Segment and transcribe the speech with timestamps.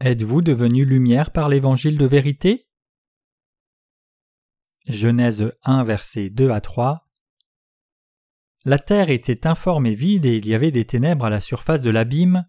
[0.00, 2.68] Êtes-vous devenu lumière par l'évangile de vérité?
[4.86, 7.10] Genèse 1, versets 2 à 3
[8.64, 11.82] La terre était informe et vide, et il y avait des ténèbres à la surface
[11.82, 12.46] de l'abîme,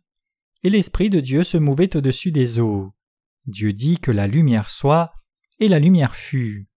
[0.61, 2.93] et l'Esprit de Dieu se mouvait au-dessus des eaux.
[3.47, 5.11] Dieu dit que la lumière soit,
[5.57, 6.69] et la lumière fut.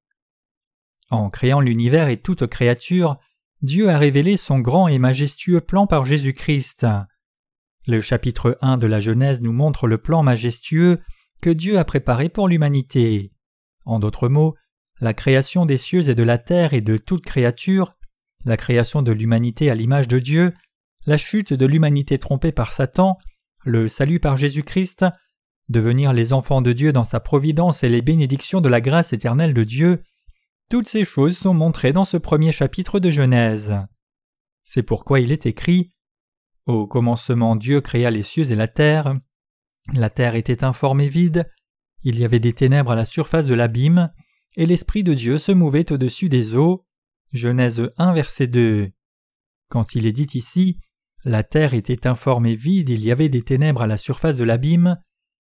[1.10, 3.18] En créant l'univers et toute créature,
[3.60, 6.86] Dieu a révélé son grand et majestueux plan par Jésus-Christ.
[7.86, 11.00] Le chapitre 1 de la Genèse nous montre le plan majestueux
[11.41, 13.32] que Dieu a préparé pour l'humanité.
[13.84, 14.55] En d'autres mots,
[15.00, 17.95] la création des cieux et de la terre et de toute créature,
[18.45, 20.55] la création de l'humanité à l'image de Dieu,
[21.06, 23.18] la chute de l'humanité trompée par Satan,
[23.64, 25.05] le salut par Jésus-Christ,
[25.69, 29.55] devenir les enfants de Dieu dans sa providence et les bénédictions de la grâce éternelle
[29.55, 30.05] de Dieu,
[30.70, 33.75] toutes ces choses sont montrées dans ce premier chapitre de Genèse.
[34.62, 35.91] C'est pourquoi il est écrit
[36.66, 39.18] au commencement Dieu créa les cieux et la terre.
[39.92, 41.50] La terre était informe et vide,
[42.04, 44.12] il y avait des ténèbres à la surface de l'abîme,
[44.56, 46.84] et l'Esprit de Dieu se mouvait au-dessus des eaux.
[47.32, 48.91] Genèse 1 verset 2.
[49.69, 50.78] Quand il est dit ici
[51.24, 54.44] La terre était informe et vide, il y avait des ténèbres à la surface de
[54.44, 54.98] l'abîme,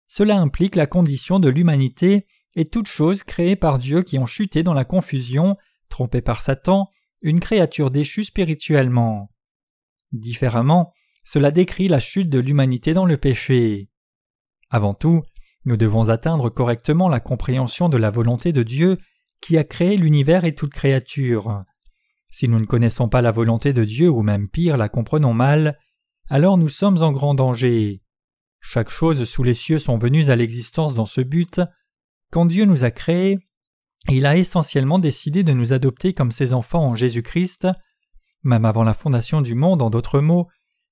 [0.08, 4.64] cela implique la condition de l'humanité et toutes choses créées par Dieu qui ont chuté
[4.64, 5.56] dans la confusion,
[5.90, 6.90] trompées par Satan,
[7.22, 9.32] une créature déchue spirituellement.
[10.12, 10.94] Différemment,
[11.32, 13.92] cela décrit la chute de l'humanité dans le péché.
[14.72, 15.22] Avant tout,
[15.64, 18.98] nous devons atteindre correctement la compréhension de la volonté de Dieu
[19.40, 21.66] qui a créé l'univers et toute créature.
[22.32, 25.78] Si nous ne connaissons pas la volonté de Dieu ou même pire la comprenons mal,
[26.32, 28.02] alors nous sommes en grand danger.
[28.60, 31.62] Chaque chose sous les cieux sont venues à l'existence dans ce but.
[32.32, 33.38] Quand Dieu nous a créés,
[34.08, 37.68] il a essentiellement décidé de nous adopter comme ses enfants en Jésus-Christ.
[38.42, 40.48] Même avant la fondation du monde, en d'autres mots,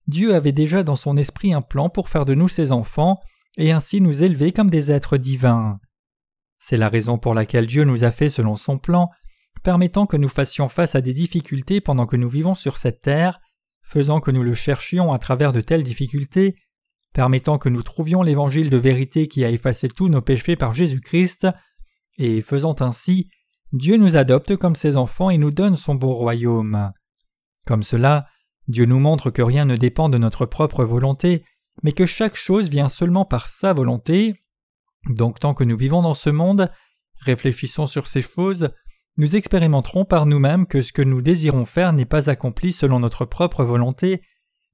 [0.08, 3.20] Dieu avait déjà dans son esprit un plan pour faire de nous ses enfants
[3.58, 5.80] et ainsi nous élever comme des êtres divins.
[6.60, 9.10] C'est la raison pour laquelle Dieu nous a fait selon son plan,
[9.64, 13.40] permettant que nous fassions face à des difficultés pendant que nous vivons sur cette terre,
[13.82, 16.56] faisant que nous le cherchions à travers de telles difficultés,
[17.14, 21.48] permettant que nous trouvions l'évangile de vérité qui a effacé tous nos péchés par Jésus-Christ,
[22.18, 23.30] et faisant ainsi,
[23.74, 26.92] Dieu nous adopte comme ses enfants et nous donne son beau royaume.
[27.66, 28.28] Comme cela,
[28.68, 31.44] Dieu nous montre que rien ne dépend de notre propre volonté,
[31.84, 34.40] mais que chaque chose vient seulement par sa volonté.
[35.10, 36.70] Donc tant que nous vivons dans ce monde,
[37.20, 38.70] réfléchissons sur ces choses,
[39.16, 43.26] nous expérimenterons par nous-mêmes que ce que nous désirons faire n'est pas accompli selon notre
[43.26, 44.22] propre volonté,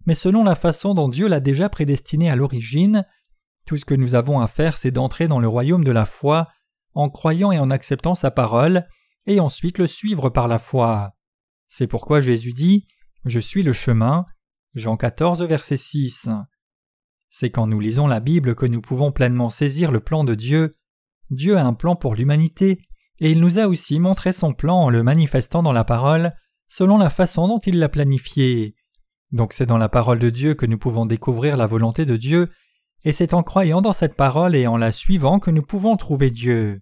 [0.05, 3.05] mais selon la façon dont Dieu l'a déjà prédestiné à l'origine.
[3.65, 6.49] Tout ce que nous avons à faire, c'est d'entrer dans le royaume de la foi,
[6.93, 8.85] en croyant et en acceptant sa parole,
[9.25, 11.13] et ensuite le suivre par la foi.
[11.69, 12.85] C'est pourquoi Jésus dit
[13.25, 14.25] je suis le chemin.
[14.73, 16.29] Jean 14, verset 6.
[17.29, 20.77] C'est quand nous lisons la Bible que nous pouvons pleinement saisir le plan de Dieu.
[21.29, 22.79] Dieu a un plan pour l'humanité,
[23.19, 26.33] et il nous a aussi montré son plan en le manifestant dans la parole,
[26.67, 28.75] selon la façon dont il l'a planifié.
[29.31, 32.51] Donc c'est dans la parole de Dieu que nous pouvons découvrir la volonté de Dieu,
[33.03, 36.29] et c'est en croyant dans cette parole et en la suivant que nous pouvons trouver
[36.29, 36.81] Dieu.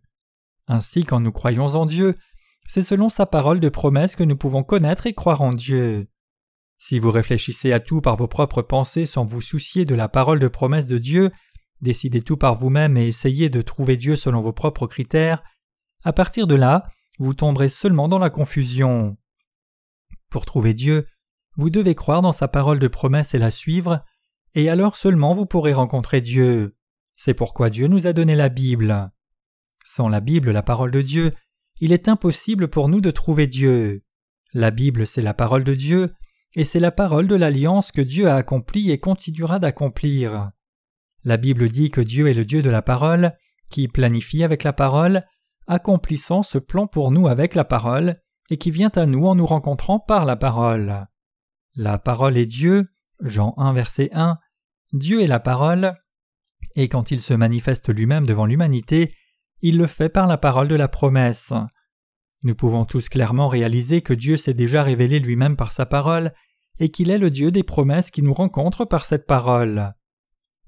[0.68, 2.18] Ainsi quand nous croyons en Dieu,
[2.68, 6.11] c'est selon sa parole de promesse que nous pouvons connaître et croire en Dieu.
[6.82, 10.40] Si vous réfléchissez à tout par vos propres pensées sans vous soucier de la parole
[10.40, 11.30] de promesse de Dieu,
[11.80, 15.44] décidez tout par vous-même et essayez de trouver Dieu selon vos propres critères,
[16.04, 16.88] à partir de là,
[17.20, 19.16] vous tomberez seulement dans la confusion.
[20.32, 21.06] Pour trouver Dieu,
[21.56, 24.04] vous devez croire dans sa parole de promesse et la suivre,
[24.56, 26.76] et alors seulement vous pourrez rencontrer Dieu.
[27.16, 29.12] C'est pourquoi Dieu nous a donné la Bible.
[29.86, 31.36] Sans la Bible, la parole de Dieu,
[31.80, 34.04] il est impossible pour nous de trouver Dieu.
[34.56, 36.12] La Bible, c'est la parole de Dieu,
[36.56, 40.52] et c'est la parole de l'alliance que Dieu a accomplie et continuera d'accomplir.
[41.24, 43.34] La Bible dit que Dieu est le Dieu de la parole,
[43.70, 45.24] qui planifie avec la parole,
[45.68, 49.46] accomplissant ce plan pour nous avec la parole, et qui vient à nous en nous
[49.46, 51.08] rencontrant par la parole.
[51.76, 52.92] La parole est Dieu,
[53.22, 54.38] Jean 1 verset 1,
[54.94, 55.96] Dieu est la parole,
[56.76, 59.14] et quand il se manifeste lui-même devant l'humanité,
[59.62, 61.54] il le fait par la parole de la promesse.
[62.44, 66.34] Nous pouvons tous clairement réaliser que Dieu s'est déjà révélé lui-même par sa parole
[66.80, 69.94] et qu'il est le Dieu des promesses qui nous rencontre par cette parole.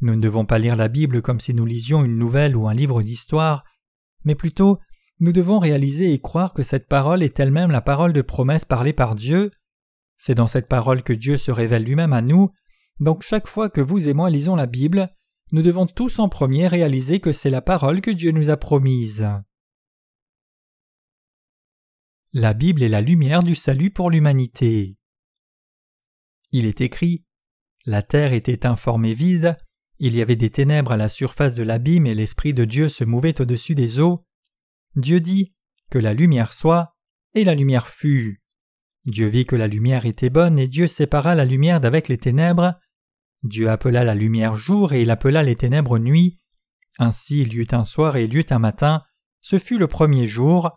[0.02, 2.74] Nous ne devons pas lire la Bible comme si nous lisions une nouvelle ou un
[2.74, 3.64] livre d'histoire,
[4.24, 4.80] mais plutôt
[5.20, 8.94] nous devons réaliser et croire que cette parole est elle-même la parole de promesse parlée
[8.94, 9.52] par Dieu.
[10.18, 12.52] C'est dans cette parole que Dieu se révèle lui-même à nous,
[13.00, 15.10] donc chaque fois que vous et moi lisons la Bible,
[15.52, 19.28] nous devons tous en premier réaliser que c'est la parole que Dieu nous a promise.
[22.36, 24.98] La Bible est la lumière du salut pour l'humanité.
[26.52, 27.26] Il est écrit
[27.86, 29.56] La terre était informe et vide,
[30.00, 33.04] Il y avait des ténèbres à la surface de l'abîme et l'Esprit de Dieu se
[33.04, 34.26] mouvait au-dessus des eaux.
[34.96, 35.54] Dieu dit
[35.92, 36.96] que la lumière soit,
[37.36, 38.42] et la lumière fut.
[39.06, 42.74] Dieu vit que la lumière était bonne, et Dieu sépara la lumière d'avec les ténèbres.
[43.44, 46.40] Dieu appela la lumière jour, et il appela les ténèbres nuit.
[46.98, 49.04] Ainsi il y eut un soir et il y eut un matin,
[49.42, 50.72] ce fut le premier jour.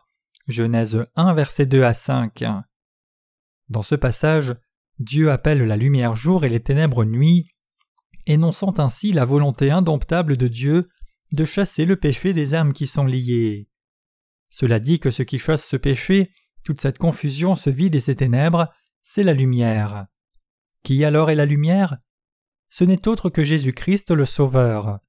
[0.48, 2.44] Genèse 1, versets 2 à 5.
[3.68, 4.54] Dans ce passage,
[4.98, 7.50] Dieu appelle la lumière jour et les ténèbres nuit,
[8.26, 10.88] énonçant ainsi la volonté indomptable de Dieu
[11.32, 13.68] de chasser le péché des âmes qui sont liées.
[14.48, 16.32] Cela dit que ce qui chasse ce péché,
[16.64, 18.72] toute cette confusion, ce vide et ces ténèbres,
[19.02, 20.06] c'est la lumière.
[20.84, 21.98] Qui alors est la lumière?
[22.68, 25.00] Ce n'est autre que Jésus-Christ le Sauveur.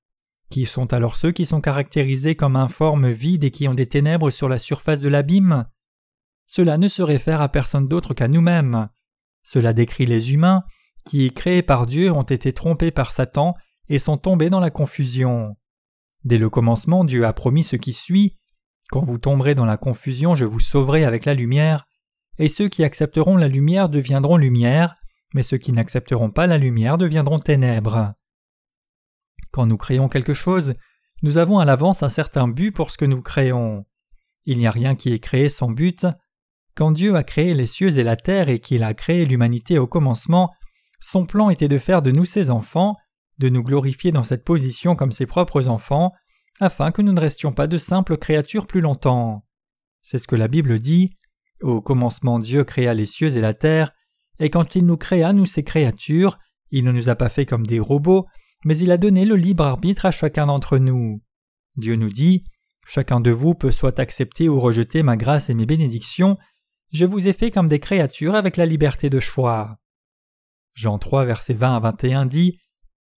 [0.50, 4.30] Qui sont alors ceux qui sont caractérisés comme informes, vides et qui ont des ténèbres
[4.30, 5.66] sur la surface de l'abîme?
[6.46, 8.88] Cela ne se réfère à personne d'autre qu'à nous-mêmes.
[9.44, 10.64] Cela décrit les humains
[11.06, 13.56] qui, créés par Dieu, ont été trompés par Satan
[13.90, 15.56] et sont tombés dans la confusion.
[16.24, 18.38] Dès le commencement, Dieu a promis ce qui suit.
[18.90, 21.86] Quand vous tomberez dans la confusion, je vous sauverai avec la lumière,
[22.40, 24.96] et ceux qui accepteront la lumière deviendront lumière,
[25.34, 28.14] mais ceux qui n'accepteront pas la lumière deviendront ténèbres.
[29.57, 30.75] Quand nous créons quelque chose,
[31.24, 33.88] nous avons à l'avance un certain but pour ce que nous créons.
[34.45, 36.06] Il n'y a rien qui est créé sans but.
[36.75, 39.88] Quand Dieu a créé les cieux et la terre et qu'il a créé l'humanité au
[39.88, 40.54] commencement,
[41.00, 42.98] son plan était de faire de nous ses enfants,
[43.39, 46.13] de nous glorifier dans cette position comme ses propres enfants,
[46.60, 49.44] afin que nous ne restions pas de simples créatures plus longtemps.
[50.03, 51.18] C'est ce que la Bible dit.
[51.63, 53.92] Au commencement Dieu créa les cieux et la terre,
[54.38, 56.38] et quand il nous créa, nous ses créatures,
[56.69, 58.27] il ne nous a pas fait comme des robots,
[58.68, 61.22] mais il a donné le libre arbitre à chacun d'entre nous.
[61.78, 62.44] Dieu nous dit
[62.86, 66.38] Chacun de vous peut soit accepter ou rejeter ma grâce et mes bénédictions,
[66.92, 69.78] je vous ai fait comme des créatures avec la liberté de choix.
[70.74, 72.60] Jean 3, versets 20 à 21 dit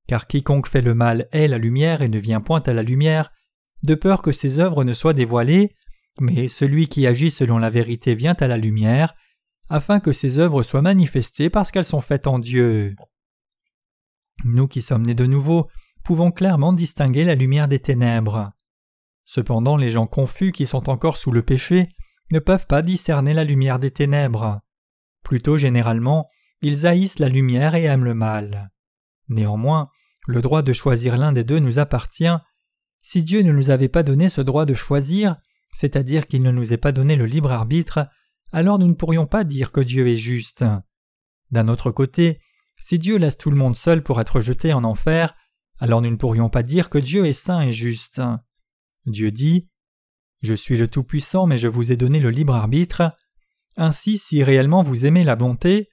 [0.07, 3.31] Car quiconque fait le mal est la lumière et ne vient point à la lumière,
[3.81, 5.73] de peur que ses œuvres ne soient dévoilées,
[6.19, 9.15] mais celui qui agit selon la vérité vient à la lumière,
[9.67, 12.95] afin que ses œuvres soient manifestées parce qu'elles sont faites en Dieu.
[14.43, 15.69] Nous qui sommes nés de nouveau
[16.03, 18.51] pouvons clairement distinguer la lumière des ténèbres.
[19.25, 21.89] Cependant les gens confus qui sont encore sous le péché
[22.31, 24.61] ne peuvent pas discerner la lumière des ténèbres.
[25.23, 26.29] Plutôt généralement,
[26.61, 28.71] ils haïssent la lumière et aiment le mal.
[29.27, 29.89] Néanmoins,
[30.27, 32.35] le droit de choisir l'un des deux nous appartient.
[33.01, 35.37] Si Dieu ne nous avait pas donné ce droit de choisir,
[35.73, 38.07] c'est-à-dire qu'il ne nous ait pas donné le libre arbitre,
[38.51, 40.65] alors nous ne pourrions pas dire que Dieu est juste.
[41.51, 42.41] D'un autre côté,
[42.79, 45.35] si Dieu laisse tout le monde seul pour être jeté en enfer,
[45.79, 48.21] alors nous ne pourrions pas dire que Dieu est saint et juste.
[49.05, 49.69] Dieu dit
[50.41, 53.13] je suis le Tout-Puissant, mais je vous ai donné le libre arbitre.
[53.75, 55.89] Ainsi, si réellement vous aimez la bonté,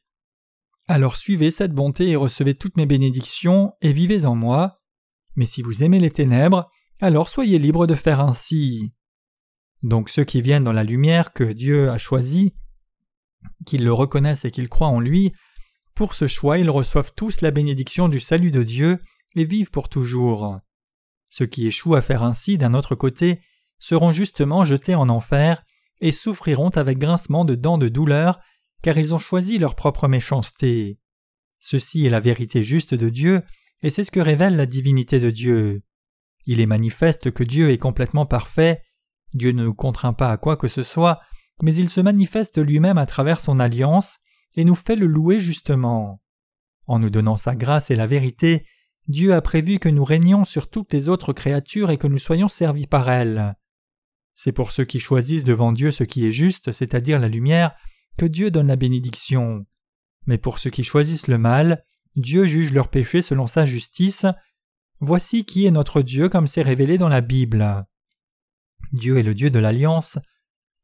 [0.86, 4.80] alors suivez cette bonté et recevez toutes mes bénédictions et vivez en moi.
[5.34, 8.94] Mais si vous aimez les ténèbres, alors soyez libres de faire ainsi.
[9.82, 12.54] Donc ceux qui viennent dans la lumière que Dieu a choisie,
[13.66, 15.32] qu'ils le reconnaissent et qu'ils croient en lui,
[15.96, 19.02] pour ce choix ils reçoivent tous la bénédiction du salut de Dieu
[19.34, 20.60] et vivent pour toujours.
[21.28, 23.40] Ceux qui échouent à faire ainsi, d'un autre côté,
[23.78, 25.64] seront justement jetés en enfer
[26.00, 28.38] et souffriront avec grincement de dents de douleur,
[28.82, 30.98] car ils ont choisi leur propre méchanceté.
[31.60, 33.42] Ceci est la vérité juste de Dieu,
[33.82, 35.82] et c'est ce que révèle la divinité de Dieu.
[36.44, 38.82] Il est manifeste que Dieu est complètement parfait,
[39.32, 41.20] Dieu ne nous contraint pas à quoi que ce soit,
[41.62, 44.18] mais il se manifeste lui-même à travers son alliance,
[44.56, 46.20] et nous fait le louer justement.
[46.86, 48.66] En nous donnant sa grâce et la vérité,
[49.08, 52.48] Dieu a prévu que nous régnions sur toutes les autres créatures et que nous soyons
[52.48, 53.54] servis par elles.
[54.34, 57.74] C'est pour ceux qui choisissent devant Dieu ce qui est juste, c'est-à-dire la lumière,
[58.16, 59.64] que Dieu donne la bénédiction.
[60.26, 61.84] Mais pour ceux qui choisissent le mal,
[62.16, 64.26] Dieu juge leurs péchés selon sa justice.
[65.00, 67.86] Voici qui est notre Dieu comme c'est révélé dans la Bible.
[68.92, 70.18] Dieu est le Dieu de l'alliance.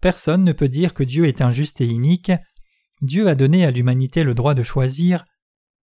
[0.01, 2.33] Personne ne peut dire que Dieu est injuste et inique.
[3.03, 5.25] Dieu a donné à l'humanité le droit de choisir.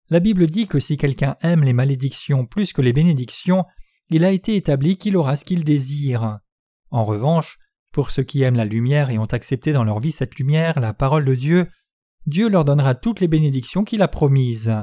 [0.09, 3.65] La Bible dit que si quelqu'un aime les malédictions plus que les bénédictions,
[4.09, 6.39] il a été établi qu'il aura ce qu'il désire.
[6.91, 7.59] En revanche,
[7.91, 10.93] pour ceux qui aiment la lumière et ont accepté dans leur vie cette lumière, la
[10.93, 11.67] parole de Dieu,
[12.25, 14.73] Dieu leur donnera toutes les bénédictions qu'il a promises.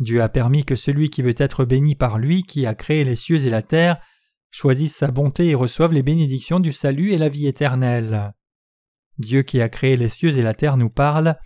[0.00, 3.14] Dieu a permis que celui qui veut être béni par lui qui a créé les
[3.14, 4.00] cieux et la terre
[4.50, 8.32] choisisse sa bonté et reçoive les bénédictions du salut et la vie éternelle.
[9.18, 11.36] Dieu qui a créé les cieux et la terre nous parle.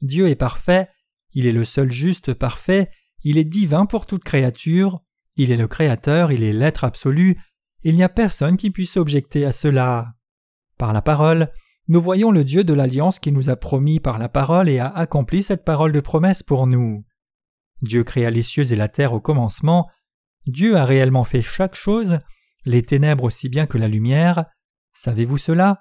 [0.00, 0.88] Dieu est parfait,
[1.32, 2.88] il est le seul juste parfait,
[3.22, 5.00] il est divin pour toute créature,
[5.38, 7.40] il est le Créateur, il est l'être absolu,
[7.84, 10.14] il n'y a personne qui puisse objecter à cela.
[10.78, 11.50] Par la parole,
[11.86, 14.88] nous voyons le Dieu de l'alliance qui nous a promis par la parole et a
[14.88, 17.04] accompli cette parole de promesse pour nous.
[17.82, 19.88] Dieu créa les cieux et la terre au commencement.
[20.46, 22.18] Dieu a réellement fait chaque chose,
[22.64, 24.44] les ténèbres aussi bien que la lumière.
[24.92, 25.80] Savez-vous cela?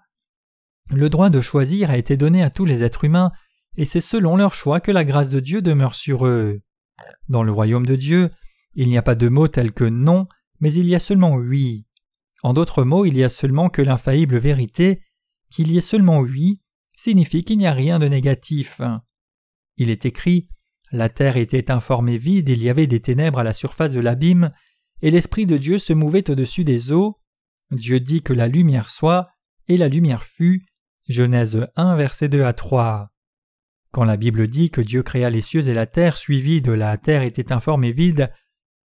[0.90, 3.32] Le droit de choisir a été donné à tous les êtres humains,
[3.76, 6.62] et c'est selon leur choix que la grâce de Dieu demeure sur eux.
[7.30, 8.32] Dans le royaume de Dieu,
[8.76, 10.28] il n'y a pas de mots tels que non,
[10.60, 11.86] mais il y a seulement oui.
[12.44, 15.02] En d'autres mots, il y a seulement que l'infaillible vérité,
[15.52, 16.62] qu'il y ait seulement oui,
[16.96, 18.82] signifie qu'il n'y a rien de négatif.
[19.78, 20.48] Il est écrit
[20.92, 24.52] La terre était informée vide, il y avait des ténèbres à la surface de l'abîme,
[25.02, 27.20] et l'Esprit de Dieu se mouvait au-dessus des eaux.
[27.72, 29.30] Dieu dit que la lumière soit,
[29.68, 30.66] et la lumière fut.
[31.08, 33.12] Genèse 1, verset 2 à 3.
[33.92, 36.98] Quand la Bible dit que Dieu créa les cieux et la terre, suivi de la
[36.98, 38.32] terre était informée vide,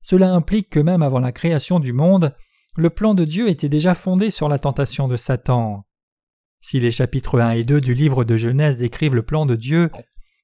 [0.01, 2.35] cela implique que même avant la création du monde,
[2.77, 5.87] le plan de Dieu était déjà fondé sur la tentation de Satan.
[6.61, 9.91] Si les chapitres 1 et 2 du livre de Genèse décrivent le plan de Dieu,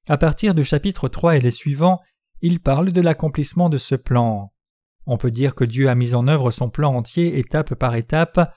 [0.09, 2.01] à partir du chapitre 3 et les suivants,
[2.43, 4.53] ils parlent de l'accomplissement de ce plan.
[5.07, 8.55] On peut dire que Dieu a mis en œuvre son plan entier étape par étape.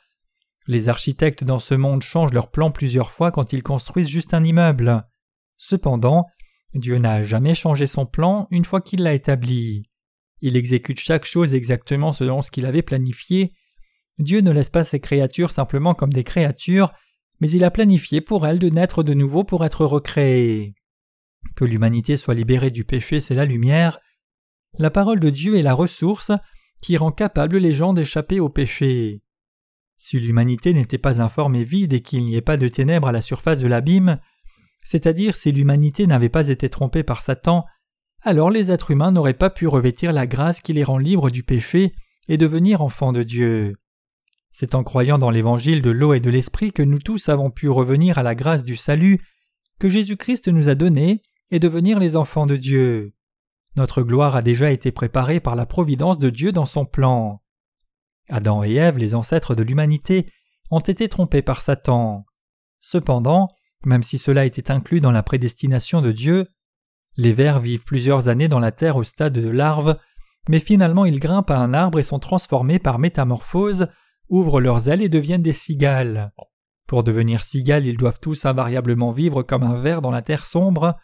[0.68, 4.44] Les architectes dans ce monde changent leur plan plusieurs fois quand ils construisent juste un
[4.44, 5.06] immeuble.
[5.58, 6.26] Cependant,
[6.74, 9.84] Dieu n'a jamais changé son plan une fois qu'il l'a établi.
[10.42, 13.54] Il exécute chaque chose exactement selon ce qu'il avait planifié.
[14.18, 16.92] Dieu ne laisse pas ses créatures simplement comme des créatures,
[17.40, 20.74] mais il a planifié pour elles de naître de nouveau pour être recréées.
[21.56, 24.00] Que l'humanité soit libérée du péché, c'est la lumière.
[24.78, 26.32] La parole de Dieu est la ressource
[26.82, 29.22] qui rend capable les gens d'échapper au péché.
[29.98, 33.22] Si l'humanité n'était pas informée vide et qu'il n'y ait pas de ténèbres à la
[33.22, 34.20] surface de l'abîme,
[34.84, 37.66] c'est-à-dire si l'humanité n'avait pas été trompée par Satan,
[38.22, 41.44] alors les êtres humains n'auraient pas pu revêtir la grâce qui les rend libres du
[41.44, 41.94] péché
[42.28, 43.76] et devenir enfants de Dieu.
[44.52, 47.70] C'est en croyant dans l'évangile de l'eau et de l'esprit que nous tous avons pu
[47.70, 49.20] revenir à la grâce du salut
[49.80, 51.22] que Jésus-Christ nous a donné
[51.52, 53.14] et devenir les enfants de Dieu.
[53.76, 57.42] Notre gloire a déjà été préparée par la providence de Dieu dans son plan.
[58.30, 60.32] Adam et Ève, les ancêtres de l'humanité,
[60.72, 62.26] ont été trompés par Satan.
[62.80, 63.50] Cependant,
[63.86, 66.48] même si cela était inclus dans la prédestination de Dieu.
[67.18, 69.98] Les vers vivent plusieurs années dans la terre au stade de larve,
[70.50, 73.88] mais finalement ils grimpent à un arbre et sont transformés par métamorphose,
[74.30, 76.34] ouvrent leurs ailes et deviennent des cigales.
[76.88, 80.96] Pour devenir cigales, ils doivent tous invariablement vivre comme un ver dans la terre sombre.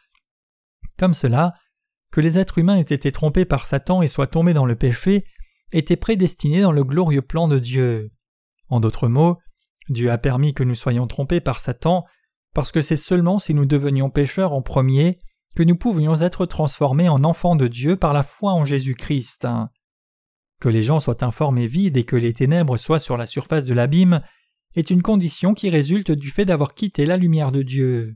[0.98, 1.56] Comme cela,
[2.12, 5.26] que les êtres humains aient été trompés par Satan et soient tombés dans le péché
[5.72, 8.12] était prédestiné dans le glorieux plan de Dieu.
[8.70, 9.38] En d'autres mots,
[9.90, 12.06] Dieu a permis que nous soyons trompés par Satan
[12.54, 15.20] parce que c'est seulement si nous devenions pécheurs en premier
[15.56, 19.48] que nous pouvions être transformés en enfants de Dieu par la foi en Jésus-Christ.
[20.60, 23.74] Que les gens soient informés vides et que les ténèbres soient sur la surface de
[23.74, 24.22] l'abîme
[24.76, 28.16] est une condition qui résulte du fait d'avoir quitté la lumière de Dieu.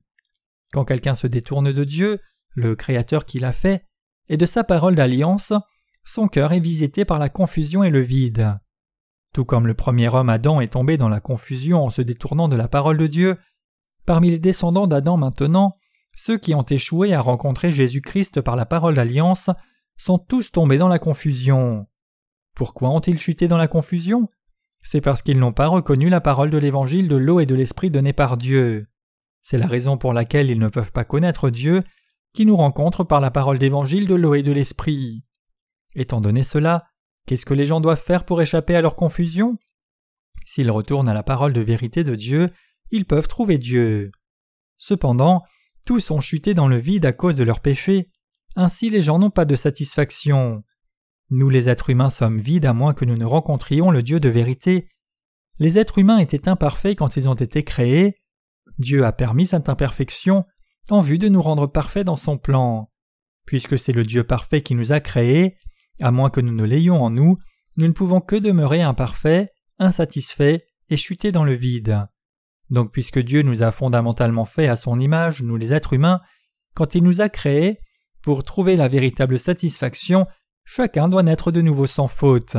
[0.71, 2.19] Quand quelqu'un se détourne de Dieu,
[2.53, 3.85] le Créateur qui l'a fait,
[4.29, 5.53] et de sa parole d'alliance,
[6.05, 8.57] son cœur est visité par la confusion et le vide.
[9.33, 12.55] Tout comme le premier homme Adam est tombé dans la confusion en se détournant de
[12.55, 13.37] la parole de Dieu,
[14.05, 15.77] Parmi les descendants d'Adam maintenant,
[16.15, 19.49] ceux qui ont échoué à rencontrer Jésus-Christ par la parole d'alliance
[19.97, 21.87] sont tous tombés dans la confusion.
[22.55, 24.29] Pourquoi ont-ils chuté dans la confusion?
[24.83, 27.89] C'est parce qu'ils n'ont pas reconnu la parole de l'évangile de l'eau et de l'esprit
[27.89, 28.87] donnée par Dieu.
[29.41, 31.83] C'est la raison pour laquelle ils ne peuvent pas connaître Dieu,
[32.33, 35.23] qui nous rencontre par la parole d'évangile de l'eau et de l'esprit.
[35.95, 36.85] Étant donné cela,
[37.25, 39.57] qu'est-ce que les gens doivent faire pour échapper à leur confusion?
[40.45, 42.51] S'ils retournent à la parole de vérité de Dieu,
[42.91, 44.11] ils peuvent trouver Dieu.
[44.77, 45.43] Cependant,
[45.85, 48.09] tous ont chuté dans le vide à cause de leurs péchés,
[48.55, 50.63] ainsi les gens n'ont pas de satisfaction.
[51.29, 54.29] Nous les êtres humains sommes vides à moins que nous ne rencontrions le Dieu de
[54.29, 54.87] vérité.
[55.57, 58.21] Les êtres humains étaient imparfaits quand ils ont été créés.
[58.77, 60.45] Dieu a permis cette imperfection
[60.89, 62.91] en vue de nous rendre parfaits dans son plan.
[63.45, 65.57] Puisque c'est le Dieu parfait qui nous a créés,
[66.01, 67.37] à moins que nous ne l'ayons en nous,
[67.77, 69.49] nous ne pouvons que demeurer imparfaits,
[69.79, 70.59] insatisfaits
[70.89, 72.07] et chuter dans le vide.
[72.69, 76.21] Donc puisque Dieu nous a fondamentalement fait à son image, nous les êtres humains,
[76.73, 77.79] quand il nous a créés,
[78.21, 80.25] pour trouver la véritable satisfaction,
[80.63, 82.57] chacun doit naître de nouveau sans faute.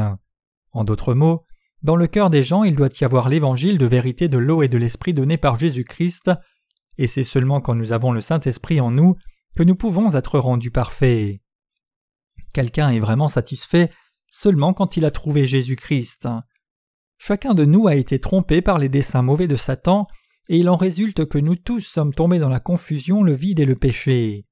[0.72, 1.44] En d'autres mots,
[1.82, 4.68] dans le cœur des gens il doit y avoir l'évangile de vérité de l'eau et
[4.68, 6.30] de l'esprit donné par Jésus-Christ,
[6.98, 9.16] et c'est seulement quand nous avons le Saint-Esprit en nous
[9.54, 11.40] que nous pouvons être rendus parfaits.
[12.56, 13.90] Quelqu'un est vraiment satisfait
[14.30, 16.26] seulement quand il a trouvé Jésus-Christ.
[17.18, 20.06] Chacun de nous a été trompé par les desseins mauvais de Satan,
[20.48, 23.66] et il en résulte que nous tous sommes tombés dans la confusion, le vide et
[23.66, 24.46] le péché.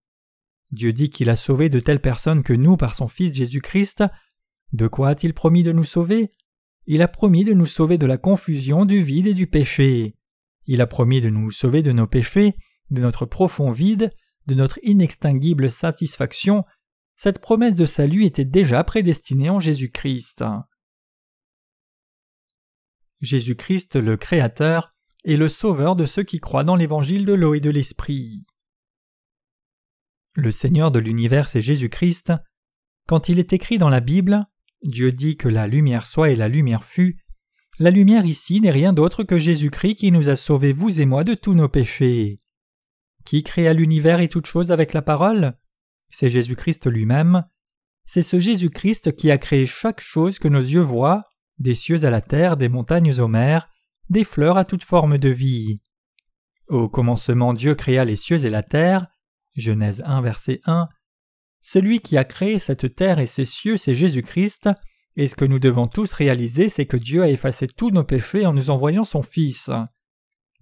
[0.70, 4.04] Dieu dit qu'il a sauvé de telles personnes que nous par son Fils Jésus-Christ.
[4.74, 6.30] De quoi a-t-il promis de nous sauver?
[6.84, 10.14] Il a promis de nous sauver de la confusion, du vide et du péché.
[10.66, 12.54] Il a promis de nous sauver de nos péchés,
[12.90, 14.12] de notre profond vide,
[14.46, 16.66] de notre inextinguible satisfaction,
[17.16, 20.44] cette promesse de salut était déjà prédestinée en Jésus-Christ.
[23.20, 24.94] Jésus-Christ le Créateur
[25.24, 28.44] est le Sauveur de ceux qui croient dans l'évangile de l'eau et de l'Esprit.
[30.34, 32.32] Le Seigneur de l'univers c'est Jésus-Christ.
[33.06, 34.46] Quand il est écrit dans la Bible,
[34.82, 37.24] Dieu dit que la lumière soit et la lumière fut,
[37.80, 41.24] la lumière ici n'est rien d'autre que Jésus-Christ qui nous a sauvés, vous et moi,
[41.24, 42.40] de tous nos péchés.
[43.24, 45.56] Qui créa l'univers et toutes choses avec la parole?
[46.14, 47.42] C'est Jésus-Christ lui-même.
[48.06, 51.24] C'est ce Jésus-Christ qui a créé chaque chose que nos yeux voient,
[51.58, 53.68] des cieux à la terre, des montagnes aux mers,
[54.10, 55.80] des fleurs à toute forme de vie.
[56.68, 59.08] Au commencement Dieu créa les cieux et la terre.
[59.56, 60.88] Genèse 1 verset 1.
[61.60, 64.68] Celui qui a créé cette terre et ces cieux, c'est Jésus-Christ,
[65.16, 68.46] et ce que nous devons tous réaliser, c'est que Dieu a effacé tous nos péchés
[68.46, 69.68] en nous envoyant son Fils.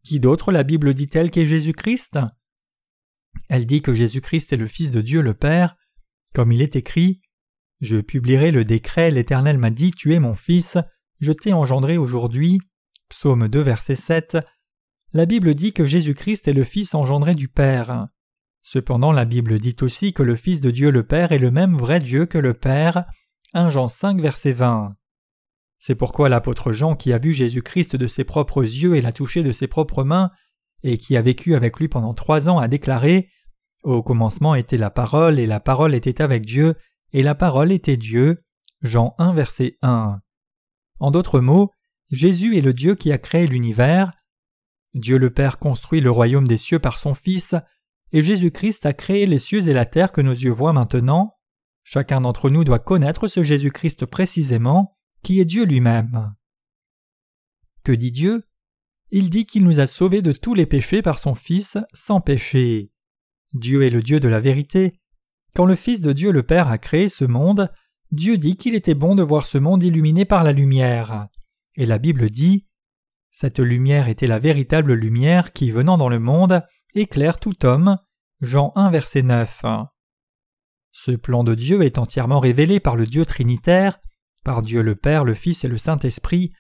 [0.02, 2.18] Qui d'autre la Bible dit-elle qu'est Jésus-Christ?
[3.52, 5.76] Elle dit que Jésus-Christ est le Fils de Dieu le Père,
[6.32, 7.20] comme il est écrit
[7.82, 10.78] Je publierai le décret, l'Éternel m'a dit Tu es mon Fils,
[11.20, 12.62] je t'ai engendré aujourd'hui.
[13.10, 14.38] Psaume 2, verset 7.
[15.12, 18.08] La Bible dit que Jésus-Christ est le Fils engendré du Père.
[18.62, 21.76] Cependant, la Bible dit aussi que le Fils de Dieu le Père est le même
[21.76, 23.04] vrai Dieu que le Père.
[23.52, 24.96] 1 Jean 5, verset 20.
[25.78, 29.42] C'est pourquoi l'apôtre Jean, qui a vu Jésus-Christ de ses propres yeux et l'a touché
[29.42, 30.30] de ses propres mains,
[30.82, 33.28] et qui a vécu avec lui pendant trois ans, a déclaré
[33.82, 36.76] Au commencement était la parole, et la parole était avec Dieu,
[37.12, 38.44] et la parole était Dieu.
[38.80, 40.20] Jean 1, verset 1.
[41.00, 41.70] En d'autres mots,
[42.10, 44.12] Jésus est le Dieu qui a créé l'univers.
[44.94, 47.54] Dieu le Père construit le royaume des cieux par son Fils,
[48.12, 51.34] et Jésus-Christ a créé les cieux et la terre que nos yeux voient maintenant.
[51.82, 56.34] Chacun d'entre nous doit connaître ce Jésus-Christ précisément, qui est Dieu lui-même.
[57.82, 58.44] Que dit Dieu?
[59.10, 62.91] Il dit qu'il nous a sauvés de tous les péchés par son Fils sans péché.
[63.54, 64.98] Dieu est le Dieu de la vérité.
[65.54, 67.70] Quand le Fils de Dieu le Père a créé ce monde,
[68.10, 71.28] Dieu dit qu'il était bon de voir ce monde illuminé par la lumière.
[71.76, 72.66] Et la Bible dit
[73.30, 76.62] Cette lumière était la véritable lumière qui, venant dans le monde,
[76.94, 77.98] éclaire tout homme.
[78.40, 79.62] Jean 1 verset 9.
[80.90, 83.98] Ce plan de Dieu est entièrement révélé par le Dieu trinitaire,
[84.44, 86.52] par Dieu le Père, le Fils et le Saint-Esprit.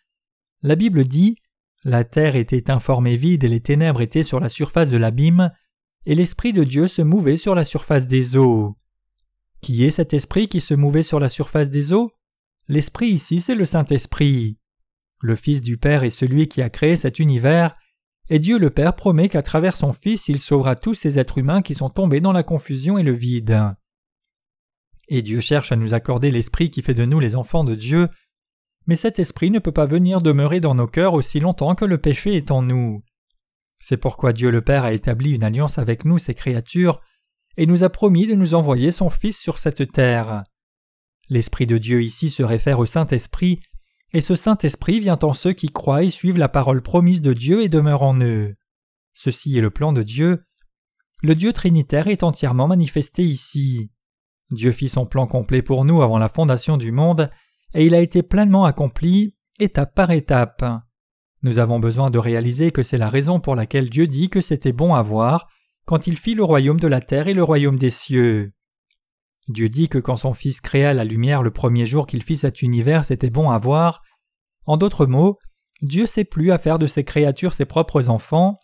[0.62, 1.36] La Bible dit
[1.84, 5.52] La terre était informée vide et les ténèbres étaient sur la surface de l'abîme,
[6.06, 8.76] et l'Esprit de Dieu se mouvait sur la surface des eaux.
[9.60, 12.10] Qui est cet Esprit qui se mouvait sur la surface des eaux?
[12.68, 14.58] L'Esprit ici, c'est le Saint-Esprit.
[15.20, 17.76] Le Fils du Père est celui qui a créé cet univers,
[18.28, 21.62] et Dieu le Père promet qu'à travers son Fils il sauvera tous ces êtres humains
[21.62, 23.74] qui sont tombés dans la confusion et le vide.
[25.08, 28.08] Et Dieu cherche à nous accorder l'Esprit qui fait de nous les enfants de Dieu,
[28.86, 31.98] mais cet Esprit ne peut pas venir demeurer dans nos cœurs aussi longtemps que le
[31.98, 33.02] péché est en nous.
[33.82, 37.00] C'est pourquoi Dieu le Père a établi une alliance avec nous, ses créatures,
[37.56, 40.44] et nous a promis de nous envoyer son Fils sur cette terre.
[41.28, 43.60] L'Esprit de Dieu ici se réfère au Saint-Esprit,
[44.12, 47.62] et ce Saint-Esprit vient en ceux qui croient et suivent la parole promise de Dieu
[47.62, 48.54] et demeurent en eux.
[49.14, 50.44] Ceci est le plan de Dieu.
[51.20, 53.90] Le Dieu trinitaire est entièrement manifesté ici.
[54.52, 57.30] Dieu fit son plan complet pour nous avant la fondation du monde,
[57.74, 60.64] et il a été pleinement accompli, étape par étape.
[61.42, 64.72] Nous avons besoin de réaliser que c'est la raison pour laquelle Dieu dit que c'était
[64.72, 65.48] bon à voir
[65.84, 68.52] quand il fit le royaume de la terre et le royaume des cieux.
[69.48, 72.62] Dieu dit que quand son Fils créa la lumière le premier jour qu'il fit cet
[72.62, 74.02] univers, c'était bon à voir.
[74.66, 75.38] En d'autres mots,
[75.80, 78.60] Dieu sait plus à faire de ses créatures ses propres enfants,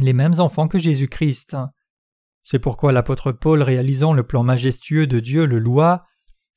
[0.00, 1.56] les mêmes enfants que Jésus-Christ.
[2.42, 6.04] C'est pourquoi l'apôtre Paul, réalisant le plan majestueux de Dieu, le loua,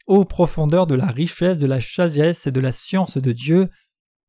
[0.07, 3.69] ô profondeur de la richesse, de la sagesse et de la science de Dieu,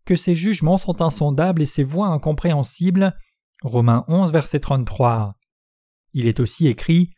[0.04, 3.14] que ses jugements sont insondables et ses voies incompréhensibles.
[3.62, 5.34] Romains 11, verset 33.
[6.14, 7.10] Il est aussi écrit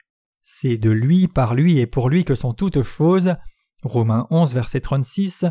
[0.46, 3.34] c'est de lui, par lui et pour lui que sont toutes choses.
[3.82, 5.46] Romains 11, verset 36.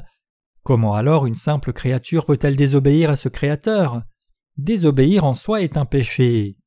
[0.61, 4.03] Comment alors une simple créature peut-elle désobéir à ce Créateur?
[4.57, 6.57] Désobéir en soi est un péché.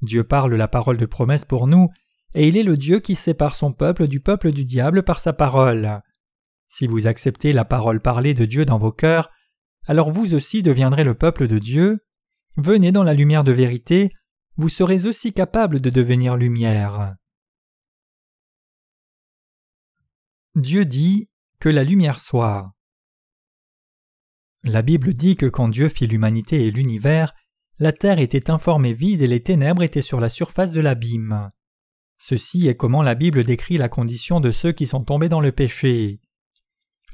[0.00, 1.88] Dieu parle la parole de promesse pour nous,
[2.32, 5.34] et il est le Dieu qui sépare son peuple du peuple du diable par sa
[5.34, 6.00] parole.
[6.70, 9.28] Si vous acceptez la parole parlée de Dieu dans vos cœurs,
[9.88, 12.04] alors vous aussi deviendrez le peuple de Dieu.
[12.56, 14.12] Venez dans la lumière de vérité,
[14.56, 17.16] vous serez aussi capable de devenir lumière.
[20.54, 22.72] Dieu dit que la lumière soit.
[24.62, 27.32] La Bible dit que quand Dieu fit l'humanité et l'univers,
[27.78, 31.50] la terre était informée vide et les ténèbres étaient sur la surface de l'abîme.
[32.18, 35.52] Ceci est comment la Bible décrit la condition de ceux qui sont tombés dans le
[35.52, 36.20] péché.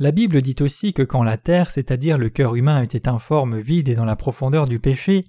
[0.01, 3.89] La Bible dit aussi que quand la terre, c'est-à-dire le cœur humain, était informe, vide
[3.89, 5.27] et dans la profondeur du péché,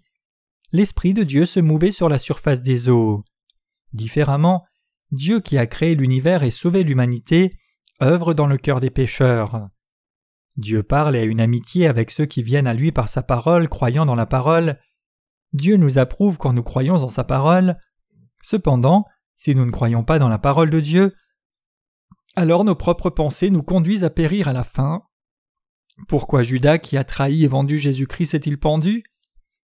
[0.72, 3.24] l'Esprit de Dieu se mouvait sur la surface des eaux.
[3.94, 4.66] Différemment,
[5.12, 7.58] Dieu qui a créé l'univers et sauvé l'humanité
[8.02, 9.70] œuvre dans le cœur des pécheurs.
[10.58, 13.70] Dieu parle et a une amitié avec ceux qui viennent à lui par sa parole,
[13.70, 14.80] croyant dans la parole.
[15.54, 17.78] Dieu nous approuve quand nous croyons en sa parole.
[18.42, 21.14] Cependant, si nous ne croyons pas dans la parole de Dieu,
[22.36, 25.04] alors nos propres pensées nous conduisent à périr à la fin.
[26.08, 29.04] Pourquoi Judas qui a trahi et vendu Jésus-Christ est-il pendu?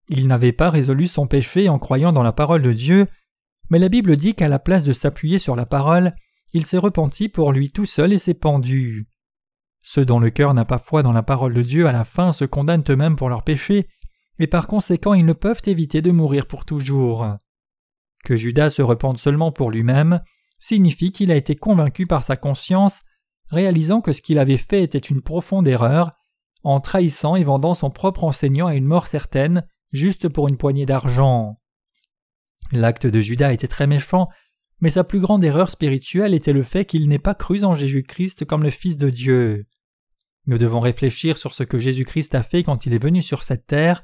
[0.08, 3.08] Il n'avait pas résolu son péché en croyant dans la parole de Dieu,
[3.70, 6.14] mais la Bible dit qu'à la place de s'appuyer sur la parole,
[6.54, 9.08] il s'est repenti pour lui tout seul et s'est pendu.
[9.82, 12.34] Ceux dont le cœur n'a pas foi dans la parole de Dieu à la fin
[12.34, 13.88] se condamnent eux-mêmes pour leurs péchés,
[14.40, 17.28] et par conséquent ils ne peuvent éviter de mourir pour toujours.
[18.24, 20.22] Que Judas se repente seulement pour lui-même
[20.62, 23.02] signifie qu'il a été convaincu par sa conscience,
[23.50, 26.14] réalisant que ce qu'il avait fait était une profonde erreur,
[26.64, 30.86] en trahissant et vendant son propre enseignant à une mort certaine, juste pour une poignée
[30.86, 31.60] d'argent.
[32.72, 34.30] L'acte de Judas était très méchant,
[34.80, 38.46] mais sa plus grande erreur spirituelle était le fait qu'il n'ait pas cru en Jésus-Christ
[38.46, 39.66] comme le Fils de Dieu.
[40.46, 43.66] Nous devons réfléchir sur ce que Jésus-Christ a fait quand il est venu sur cette
[43.66, 44.04] terre,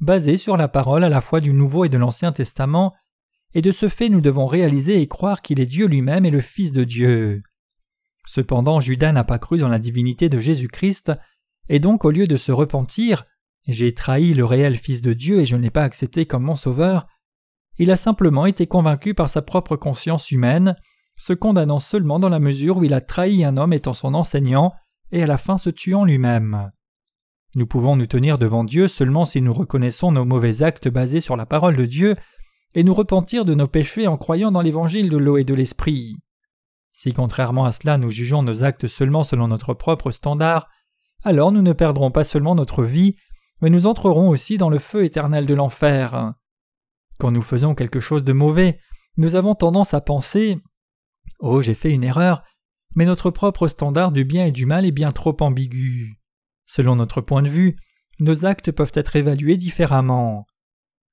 [0.00, 2.94] basé sur la parole à la fois du Nouveau et de l'Ancien Testament,
[3.54, 6.40] et de ce fait nous devons réaliser et croire qu'il est Dieu lui-même et le
[6.40, 7.42] Fils de Dieu.
[8.26, 11.12] Cependant Judas n'a pas cru dans la divinité de Jésus-Christ,
[11.68, 13.24] et donc au lieu de se repentir,
[13.66, 16.56] j'ai trahi le réel Fils de Dieu et je ne l'ai pas accepté comme mon
[16.56, 17.06] Sauveur,
[17.78, 20.76] il a simplement été convaincu par sa propre conscience humaine,
[21.16, 24.72] se condamnant seulement dans la mesure où il a trahi un homme étant son enseignant,
[25.12, 26.70] et à la fin se tuant lui-même.
[27.54, 31.36] Nous pouvons nous tenir devant Dieu seulement si nous reconnaissons nos mauvais actes basés sur
[31.36, 32.16] la parole de Dieu
[32.74, 36.16] et nous repentir de nos péchés en croyant dans l'évangile de l'eau et de l'esprit.
[36.92, 40.68] Si contrairement à cela nous jugeons nos actes seulement selon notre propre standard,
[41.24, 43.16] alors nous ne perdrons pas seulement notre vie,
[43.60, 46.34] mais nous entrerons aussi dans le feu éternel de l'enfer.
[47.18, 48.80] Quand nous faisons quelque chose de mauvais,
[49.16, 50.58] nous avons tendance à penser
[51.40, 52.42] Oh, j'ai fait une erreur,
[52.94, 56.20] mais notre propre standard du bien et du mal est bien trop ambigu.
[56.66, 57.76] Selon notre point de vue,
[58.20, 60.46] nos actes peuvent être évalués différemment.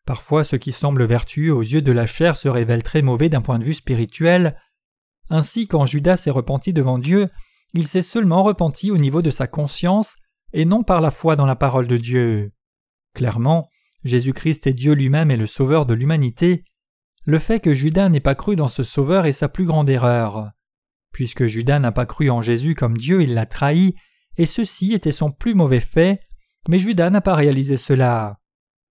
[0.06, 3.42] Parfois ce qui semble vertueux aux yeux de la chair se révèle très mauvais d'un
[3.42, 4.60] point de vue spirituel.
[5.30, 7.30] Ainsi quand Judas s'est repenti devant Dieu,
[7.74, 10.16] il s'est seulement repenti au niveau de sa conscience
[10.54, 12.54] et non par la foi dans la parole de Dieu.
[13.16, 13.70] Clairement,
[14.04, 16.64] Jésus-Christ est Dieu lui-même et le Sauveur de l'humanité.
[17.24, 20.52] Le fait que Judas n'ait pas cru dans ce Sauveur est sa plus grande erreur.
[21.12, 23.96] Puisque Judas n'a pas cru en Jésus comme Dieu, il l'a trahi,
[24.38, 26.20] et ceci était son plus mauvais fait,
[26.70, 28.40] mais Judas n'a pas réalisé cela.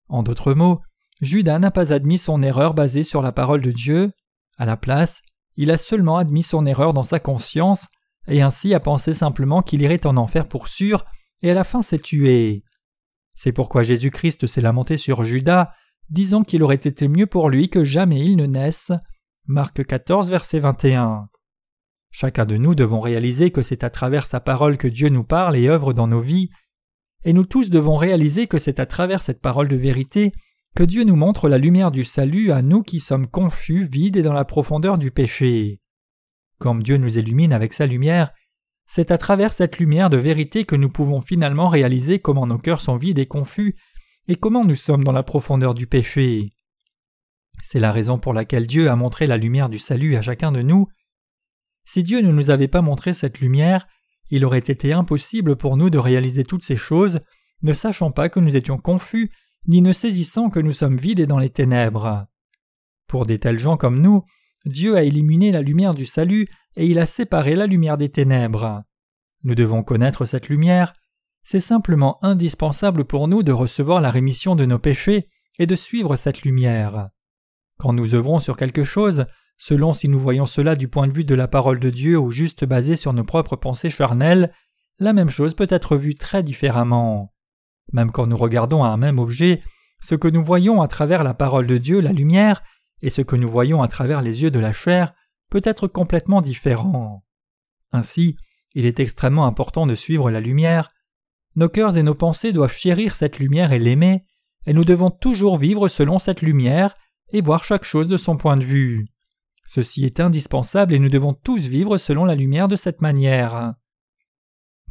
[0.08, 0.80] En d'autres mots,
[1.20, 4.12] Judas n'a pas admis son erreur basée sur la parole de Dieu,
[4.58, 5.22] à la place,
[5.56, 7.86] il a seulement admis son erreur dans sa conscience,
[8.26, 11.04] et ainsi a pensé simplement qu'il irait en enfer pour sûr,
[11.42, 12.64] et à la fin s'est tué.
[13.34, 15.72] C'est pourquoi Jésus-Christ s'est lamenté sur Judas,
[16.10, 18.92] disant qu'il aurait été mieux pour lui que jamais il ne naisse.
[19.46, 21.28] Marc 14, verset 21.
[22.10, 25.56] Chacun de nous devons réaliser que c'est à travers sa parole que Dieu nous parle
[25.56, 26.48] et œuvre dans nos vies,
[27.24, 30.32] et nous tous devons réaliser que c'est à travers cette parole de vérité
[30.74, 34.22] que Dieu nous montre la lumière du salut à nous qui sommes confus, vides et
[34.22, 35.80] dans la profondeur du péché.
[36.58, 38.32] Comme Dieu nous illumine avec sa lumière,
[38.86, 42.80] c'est à travers cette lumière de vérité que nous pouvons finalement réaliser comment nos cœurs
[42.80, 43.76] sont vides et confus,
[44.26, 46.52] et comment nous sommes dans la profondeur du péché.
[47.62, 50.62] C'est la raison pour laquelle Dieu a montré la lumière du salut à chacun de
[50.62, 50.88] nous,
[51.84, 53.86] si Dieu ne nous avait pas montré cette lumière,
[54.30, 57.20] il aurait été impossible pour nous de réaliser toutes ces choses,
[57.62, 59.30] ne sachant pas que nous étions confus,
[59.66, 62.26] ni ne saisissant que nous sommes vides et dans les ténèbres.
[63.06, 64.24] Pour des tels gens comme nous,
[64.64, 68.82] Dieu a éliminé la lumière du salut et il a séparé la lumière des ténèbres.
[69.42, 70.94] Nous devons connaître cette lumière,
[71.42, 76.16] c'est simplement indispensable pour nous de recevoir la rémission de nos péchés et de suivre
[76.16, 77.10] cette lumière.
[77.78, 81.24] Quand nous œuvrons sur quelque chose, Selon si nous voyons cela du point de vue
[81.24, 84.52] de la parole de Dieu ou juste basé sur nos propres pensées charnelles,
[84.98, 87.33] la même chose peut être vue très différemment.
[87.94, 89.62] Même quand nous regardons à un même objet,
[90.00, 92.64] ce que nous voyons à travers la parole de Dieu, la lumière,
[93.02, 95.14] et ce que nous voyons à travers les yeux de la chair
[95.48, 97.24] peut être complètement différent.
[97.92, 98.36] Ainsi,
[98.74, 100.90] il est extrêmement important de suivre la lumière.
[101.54, 104.24] Nos cœurs et nos pensées doivent chérir cette lumière et l'aimer,
[104.66, 106.96] et nous devons toujours vivre selon cette lumière
[107.28, 109.06] et voir chaque chose de son point de vue.
[109.66, 113.74] Ceci est indispensable et nous devons tous vivre selon la lumière de cette manière.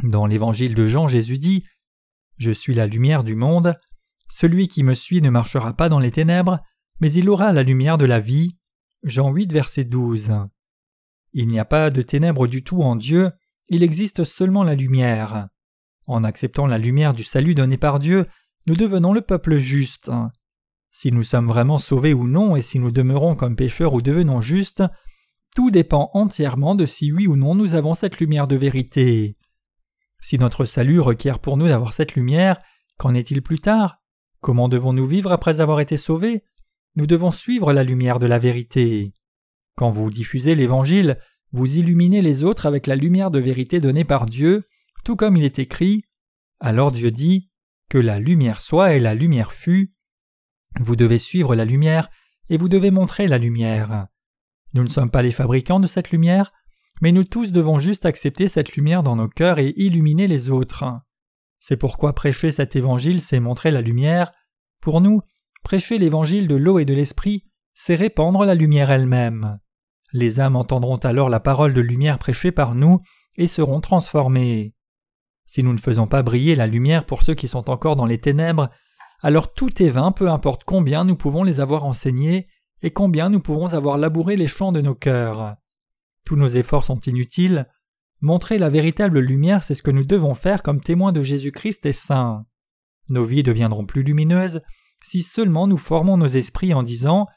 [0.04, 1.66] Dans l'évangile de Jean, Jésus dit
[2.38, 3.76] Je suis la lumière du monde.
[4.30, 6.60] Celui qui me suit ne marchera pas dans les ténèbres,
[7.00, 8.58] mais il aura la lumière de la vie.
[9.04, 10.34] Jean 8, verset 12.
[11.34, 13.32] Il n'y a pas de ténèbres du tout en Dieu,
[13.70, 15.48] il existe seulement la lumière.
[16.06, 18.28] En acceptant la lumière du salut donné par Dieu,
[18.68, 20.12] nous devenons le peuple juste.
[20.92, 24.42] Si nous sommes vraiment sauvés ou non, et si nous demeurons comme pécheurs ou devenons
[24.42, 24.84] justes,
[25.56, 29.38] tout dépend entièrement de si oui ou non nous avons cette lumière de vérité.
[30.24, 32.62] Si notre salut requiert pour nous d'avoir cette lumière,
[32.98, 34.02] qu'en est-il plus tard?
[34.40, 36.46] Comment devons-nous vivre après avoir été sauvés?
[36.96, 39.14] Nous devons suivre la lumière de la vérité.
[39.76, 41.20] Quand vous diffusez l'Évangile,
[41.52, 44.64] vous illuminez les autres avec la lumière de vérité donnée par Dieu,
[45.04, 46.06] tout comme il est écrit.
[46.62, 47.50] Alors Dieu dit
[47.90, 49.94] Que la lumière soit et la lumière fut.
[50.80, 52.10] Vous devez suivre la lumière
[52.48, 54.08] et vous devez montrer la lumière.
[54.74, 56.54] Nous ne sommes pas les fabricants de cette lumière,
[57.04, 60.86] mais nous tous devons juste accepter cette lumière dans nos cœurs et illuminer les autres.
[61.60, 64.32] C'est pourquoi prêcher cet évangile, c'est montrer la lumière.
[64.80, 65.20] Pour nous,
[65.66, 69.60] prêcher l'évangile de l'eau et de l'esprit, c'est répandre la lumière elle-même.
[70.14, 73.02] Les âmes entendront alors la parole de lumière prêchée par nous
[73.36, 74.74] et seront transformées.
[75.46, 78.20] Si nous ne faisons pas briller la lumière pour ceux qui sont encore dans les
[78.20, 78.70] ténèbres,
[79.22, 82.48] alors tout est vain, peu importe combien nous pouvons les avoir enseignés
[82.82, 85.58] et combien nous pouvons avoir labouré les champs de nos cœurs.
[86.26, 87.68] Tous nos efforts sont inutiles.
[88.22, 91.94] Montrer la véritable lumière, c'est ce que nous devons faire comme témoins de Jésus-Christ et
[91.94, 92.46] saint.
[93.10, 94.62] Nos vies deviendront plus lumineuses
[95.04, 97.28] si seulement nous formons nos esprits en disant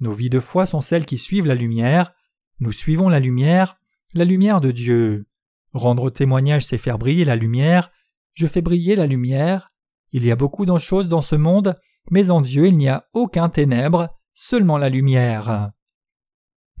[0.00, 2.12] Nos vies de foi sont celles qui suivent la lumière,
[2.60, 3.78] nous suivons la lumière,
[4.14, 5.26] la lumière de Dieu.
[5.72, 7.90] Rendre témoignage, c'est faire briller la lumière,
[8.34, 9.72] je fais briller la lumière,
[10.12, 11.76] il y a beaucoup de choses dans ce monde,
[12.10, 15.72] mais en Dieu il n'y a aucun ténèbre, seulement la lumière.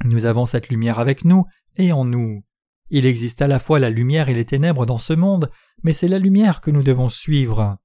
[0.04, 1.44] Nous avons cette lumière avec nous
[1.76, 2.44] et en nous.
[2.90, 5.50] Il existe à la fois la lumière et les ténèbres dans ce monde,
[5.82, 7.78] mais c'est la lumière que nous devons suivre.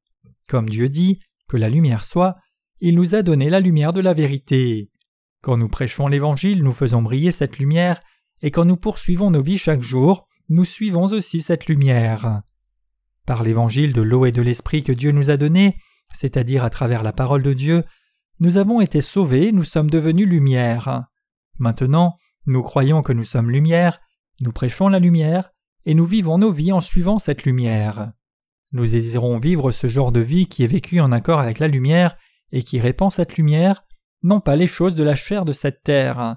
[0.47, 2.37] Comme Dieu dit, que la lumière soit,
[2.79, 4.89] il nous a donné la lumière de la vérité.
[5.41, 8.01] Quand nous prêchons l'Évangile, nous faisons briller cette lumière,
[8.41, 12.41] et quand nous poursuivons nos vies chaque jour, nous suivons aussi cette lumière.
[13.25, 15.77] Par l'évangile de l'eau et de l'esprit que Dieu nous a donné,
[16.13, 17.83] c'est-à-dire à travers la parole de Dieu,
[18.39, 21.03] nous avons été sauvés, nous sommes devenus lumière.
[21.61, 24.01] Maintenant, nous croyons que nous sommes lumière,
[24.41, 25.51] nous prêchons la lumière,
[25.85, 28.11] et nous vivons nos vies en suivant cette lumière.
[28.73, 32.17] Nous désirons vivre ce genre de vie qui est vécu en accord avec la lumière
[32.51, 33.85] et qui répand cette lumière,
[34.23, 36.35] non pas les choses de la chair de cette terre.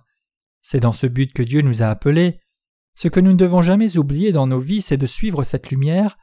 [0.62, 2.38] C'est dans ce but que Dieu nous a appelés.
[2.94, 6.16] Ce que nous ne devons jamais oublier dans nos vies, c'est de suivre cette lumière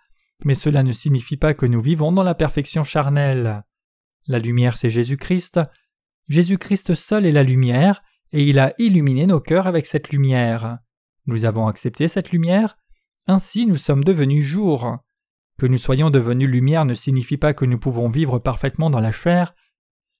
[0.46, 3.64] mais cela ne signifie pas que nous vivons dans la perfection charnelle.
[4.28, 5.60] La lumière, c'est Jésus-Christ.
[6.28, 10.80] Jésus-Christ seul est la lumière, et il a illuminé nos cœurs avec cette lumière.
[11.26, 12.78] Nous avons accepté cette lumière,
[13.28, 14.98] ainsi nous sommes devenus jour.
[15.58, 19.12] Que nous soyons devenus lumière ne signifie pas que nous pouvons vivre parfaitement dans la
[19.12, 19.54] chair,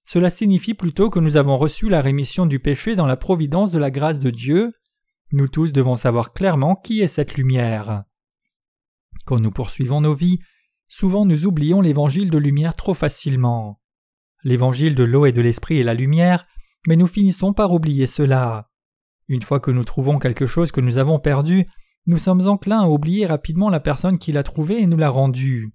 [0.06, 3.80] cela signifie plutôt que nous avons reçu la rémission du péché dans la providence de
[3.80, 4.74] la grâce de Dieu.
[5.32, 8.04] Nous tous devons savoir clairement qui est cette lumière.
[9.26, 10.40] Quand nous poursuivons nos vies,
[10.88, 13.80] souvent nous oublions l'évangile de lumière trop facilement.
[14.44, 16.46] L'évangile de l'eau et de l'esprit est la lumière,
[16.88, 18.70] mais nous finissons par oublier cela.
[19.28, 21.66] Une fois que nous trouvons quelque chose que nous avons perdu,
[22.06, 25.74] nous sommes enclins à oublier rapidement la personne qui l'a trouvé et nous l'a rendu.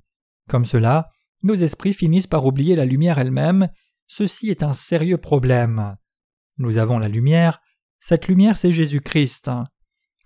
[0.48, 1.10] Comme cela,
[1.42, 3.68] nos esprits finissent par oublier la lumière elle-même,
[4.06, 5.96] ceci est un sérieux problème.
[6.58, 7.60] Nous avons la lumière,
[8.00, 9.50] cette lumière c'est Jésus-Christ.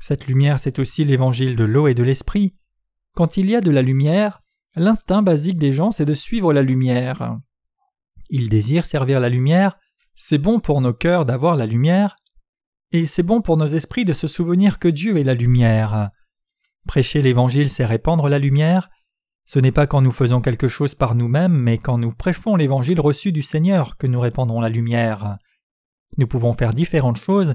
[0.01, 2.57] Cette lumière c'est aussi l'évangile de l'eau et de l'esprit,
[3.15, 4.41] quand il y a de la lumière,
[4.77, 7.39] l'instinct basique des gens c'est de suivre la lumière.
[8.29, 9.79] Ils désirent servir la lumière,
[10.23, 12.15] c'est bon pour nos cœurs d'avoir la lumière,
[12.93, 16.11] et c'est bon pour nos esprits de se souvenir que Dieu est la lumière.
[16.87, 18.91] Prêcher l'Évangile, c'est répandre la lumière.
[19.47, 23.01] Ce n'est pas quand nous faisons quelque chose par nous-mêmes, mais quand nous prêchons l'Évangile
[23.01, 25.39] reçu du Seigneur que nous répandons la lumière.
[26.19, 27.55] Nous pouvons faire différentes choses,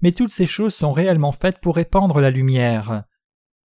[0.00, 3.02] mais toutes ces choses sont réellement faites pour répandre la lumière.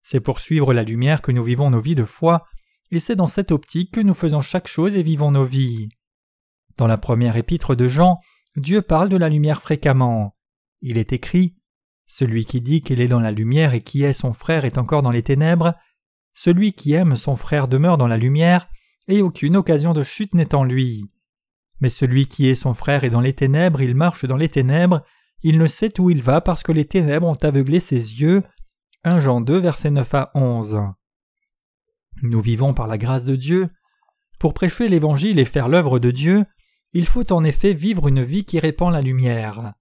[0.01, 2.45] C'est pour suivre la lumière que nous vivons nos vies de foi,
[2.89, 5.89] et c'est dans cette optique que nous faisons chaque chose et vivons nos vies.
[6.77, 8.19] Dans la première épître de Jean,
[8.55, 10.35] Dieu parle de la lumière fréquemment.
[10.81, 11.55] Il est écrit
[12.05, 15.01] Celui qui dit qu'il est dans la lumière et qui est son frère est encore
[15.01, 15.75] dans les ténèbres.
[16.33, 18.69] Celui qui aime son frère demeure dans la lumière,
[19.07, 21.11] et aucune occasion de chute n'est en lui.
[21.81, 25.03] Mais celui qui est son frère est dans les ténèbres, il marche dans les ténèbres,
[25.41, 28.43] il ne sait où il va parce que les ténèbres ont aveuglé ses yeux,
[29.03, 30.81] 1 Jean 2, versets 9 à 11.
[32.21, 33.69] Nous vivons par la grâce de Dieu.
[34.39, 36.45] Pour prêcher l'Évangile et faire l'œuvre de Dieu,
[36.93, 39.73] il faut en effet vivre une vie qui répand la lumière.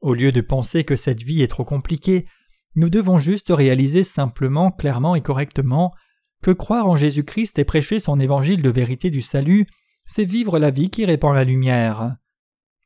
[0.00, 2.26] Au lieu de penser que cette vie est trop compliquée,
[2.74, 5.94] nous devons juste réaliser simplement, clairement et correctement
[6.42, 9.66] que croire en Jésus-Christ et prêcher son évangile de vérité du salut,
[10.04, 12.16] c'est vivre la vie qui répand la lumière.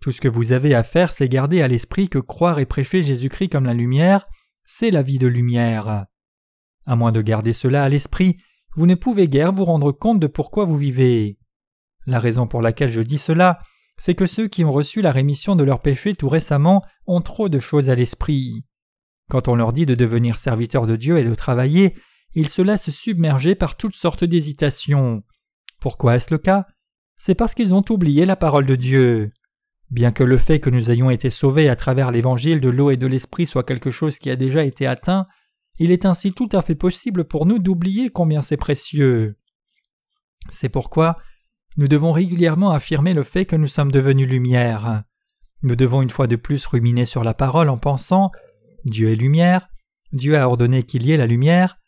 [0.01, 3.03] Tout ce que vous avez à faire, c'est garder à l'esprit que croire et prêcher
[3.03, 4.29] Jésus-Christ comme la lumière,
[4.65, 6.07] c'est la vie de lumière.
[6.87, 8.37] À moins de garder cela à l'esprit,
[8.77, 11.39] vous ne pouvez guère vous rendre compte de pourquoi vous vivez.
[12.09, 13.61] La raison pour laquelle je dis cela,
[13.99, 17.51] c'est que ceux qui ont reçu la rémission de leurs péchés tout récemment ont trop
[17.51, 18.65] de choses à l'esprit.
[19.29, 21.95] Quand on leur dit de devenir serviteurs de Dieu et de travailler,
[22.35, 25.23] ils se laissent submerger par toutes sortes d'hésitations.
[25.81, 26.65] Pourquoi est-ce le cas?
[27.19, 29.31] C'est parce qu'ils ont oublié la parole de Dieu.
[29.91, 32.97] Bien que le fait que nous ayons été sauvés à travers l'évangile de l'eau et
[32.97, 35.27] de l'esprit soit quelque chose qui a déjà été atteint,
[35.79, 39.37] il est ainsi tout à fait possible pour nous d'oublier combien c'est précieux.
[40.49, 41.19] C'est pourquoi
[41.79, 45.05] nous devons régulièrement affirmer le fait que nous sommes devenus lumière.
[45.63, 48.33] Nous devons une fois de plus ruminer sur la parole en pensant
[48.85, 49.69] Dieu est lumière,
[50.13, 51.79] Dieu a ordonné qu'il y ait la lumière,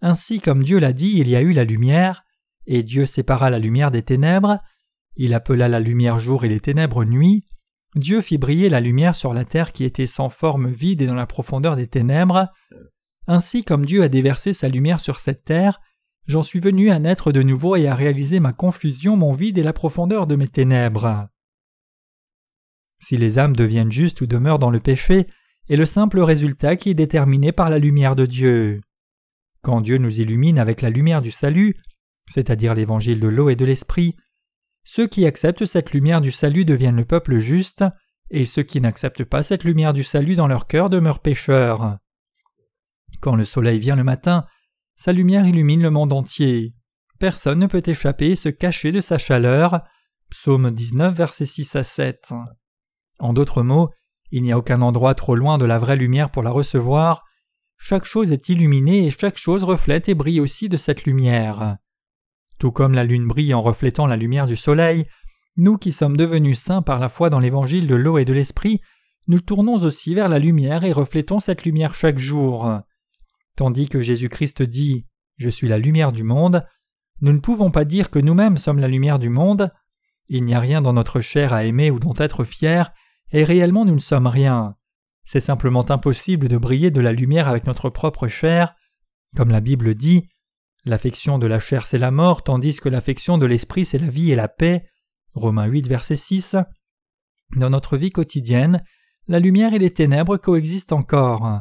[0.00, 2.22] ainsi comme Dieu l'a dit, il y a eu la lumière,
[2.66, 4.58] et Dieu sépara la lumière des ténèbres,
[5.16, 7.44] il appela la lumière jour et les ténèbres nuit,
[7.96, 11.14] Dieu fit briller la lumière sur la terre qui était sans forme vide et dans
[11.14, 12.48] la profondeur des ténèbres.
[13.26, 15.80] Ainsi comme Dieu a déversé sa lumière sur cette terre,
[16.26, 19.62] j'en suis venu à naître de nouveau et à réaliser ma confusion, mon vide et
[19.62, 21.28] la profondeur de mes ténèbres.
[23.00, 25.26] Si les âmes deviennent justes ou demeurent dans le péché,
[25.68, 28.80] est le simple résultat qui est déterminé par la lumière de Dieu.
[29.62, 31.76] Quand Dieu nous illumine avec la lumière du salut,
[32.26, 34.16] c'est-à-dire l'évangile de l'eau et de l'esprit,
[34.84, 37.84] ceux qui acceptent cette lumière du salut deviennent le peuple juste,
[38.30, 41.98] et ceux qui n'acceptent pas cette lumière du salut dans leur cœur demeurent pécheurs.
[43.20, 44.46] Quand le soleil vient le matin,
[45.00, 46.74] sa lumière illumine le monde entier.
[47.18, 49.80] Personne ne peut échapper et se cacher de sa chaleur.
[50.28, 52.34] Psaume 19, versets 6 à 7.
[53.18, 53.88] En d'autres mots,
[54.30, 57.24] il n'y a aucun endroit trop loin de la vraie lumière pour la recevoir.
[57.78, 61.78] Chaque chose est illuminée et chaque chose reflète et brille aussi de cette lumière.
[62.58, 65.06] Tout comme la lune brille en reflétant la lumière du soleil,
[65.56, 68.82] nous qui sommes devenus saints par la foi dans l'évangile de l'eau et de l'esprit,
[69.28, 72.82] nous tournons aussi vers la lumière et reflétons cette lumière chaque jour.
[73.60, 75.04] Tandis que Jésus-Christ dit
[75.36, 76.66] Je suis la lumière du monde,
[77.20, 79.70] nous ne pouvons pas dire que nous-mêmes sommes la lumière du monde.
[80.28, 82.90] Il n'y a rien dans notre chair à aimer ou dont être fier,
[83.32, 84.76] et réellement nous ne sommes rien.
[85.24, 88.74] C'est simplement impossible de briller de la lumière avec notre propre chair.
[89.36, 90.30] Comme la Bible dit,
[90.86, 94.32] L'affection de la chair c'est la mort, tandis que l'affection de l'esprit c'est la vie
[94.32, 94.88] et la paix.
[95.34, 96.56] Romains 8, verset 6.
[97.56, 98.82] Dans notre vie quotidienne,
[99.28, 101.60] la lumière et les ténèbres coexistent encore.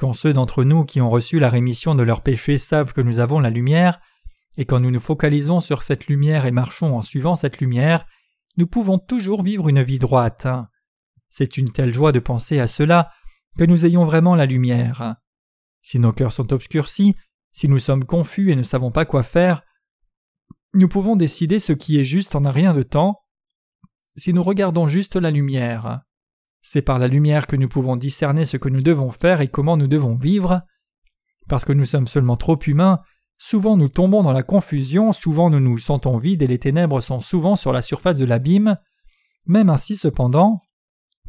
[0.00, 3.18] Quand ceux d'entre nous qui ont reçu la rémission de leurs péchés savent que nous
[3.18, 4.00] avons la lumière,
[4.56, 8.06] et quand nous nous focalisons sur cette lumière et marchons en suivant cette lumière,
[8.56, 10.48] nous pouvons toujours vivre une vie droite.
[11.28, 13.12] C'est une telle joie de penser à cela
[13.58, 15.16] que nous ayons vraiment la lumière.
[15.82, 17.14] Si nos cœurs sont obscurcis,
[17.52, 19.60] si nous sommes confus et ne savons pas quoi faire,
[20.72, 23.20] nous pouvons décider ce qui est juste en un rien de temps
[24.16, 26.00] si nous regardons juste la lumière.
[26.62, 29.76] C'est par la lumière que nous pouvons discerner ce que nous devons faire et comment
[29.76, 30.62] nous devons vivre.
[31.48, 33.00] Parce que nous sommes seulement trop humains,
[33.38, 37.20] souvent nous tombons dans la confusion, souvent nous nous sentons vides et les ténèbres sont
[37.20, 38.76] souvent sur la surface de l'abîme.
[39.46, 40.60] Même ainsi cependant,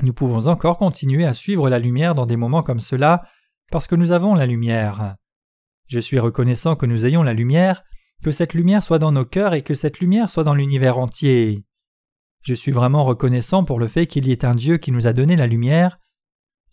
[0.03, 3.23] nous pouvons encore continuer à suivre la lumière dans des moments comme cela,
[3.71, 5.15] parce que nous avons la lumière.
[5.87, 7.83] Je suis reconnaissant que nous ayons la lumière,
[8.23, 11.65] que cette lumière soit dans nos cœurs et que cette lumière soit dans l'univers entier.
[12.43, 15.13] Je suis vraiment reconnaissant pour le fait qu'il y ait un Dieu qui nous a
[15.13, 15.99] donné la lumière.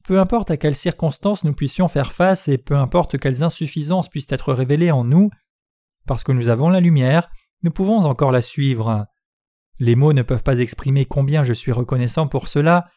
[0.04, 4.30] Peu importe à quelles circonstances nous puissions faire face et peu importe quelles insuffisances puissent
[4.32, 5.28] être révélées en nous,
[6.06, 7.28] parce que nous avons la lumière,
[7.62, 9.06] nous pouvons encore la suivre.
[9.78, 12.88] Les mots ne peuvent pas exprimer combien je suis reconnaissant pour cela.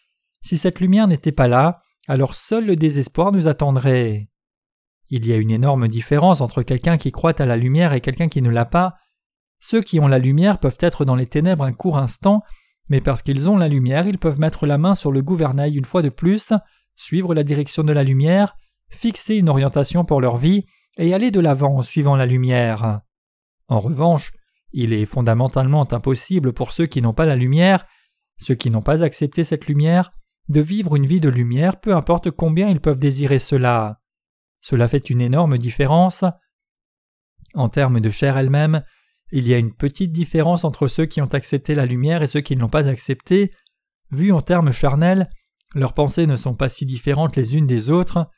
[0.42, 4.30] Si cette lumière n'était pas là, alors seul le désespoir nous attendrait.
[5.10, 8.30] Il y a une énorme différence entre quelqu'un qui croit à la lumière et quelqu'un
[8.30, 8.96] qui ne l'a pas.
[9.60, 12.42] Ceux qui ont la lumière peuvent être dans les ténèbres un court instant,
[12.92, 15.86] mais parce qu'ils ont la lumière, ils peuvent mettre la main sur le gouvernail une
[15.86, 16.52] fois de plus,
[16.98, 18.58] suivre la direction de la lumière,
[18.90, 20.66] fixer une orientation pour leur vie
[20.98, 23.00] et aller de l'avant en suivant la lumière.
[23.70, 24.34] En revanche,
[24.74, 27.86] il est fondamentalement impossible pour ceux qui n'ont pas la lumière,
[28.36, 30.12] ceux qui n'ont pas accepté cette lumière,
[30.50, 34.02] de vivre une vie de lumière peu importe combien ils peuvent désirer cela.
[34.60, 36.26] Cela fait une énorme différence.
[37.54, 38.84] En termes de chair elle-même,
[39.32, 42.42] il y a une petite différence entre ceux qui ont accepté la lumière et ceux
[42.42, 43.52] qui ne l'ont pas acceptée.
[44.12, 45.30] Vu en termes charnels,
[45.74, 48.30] leurs pensées ne sont pas si différentes les unes des autres.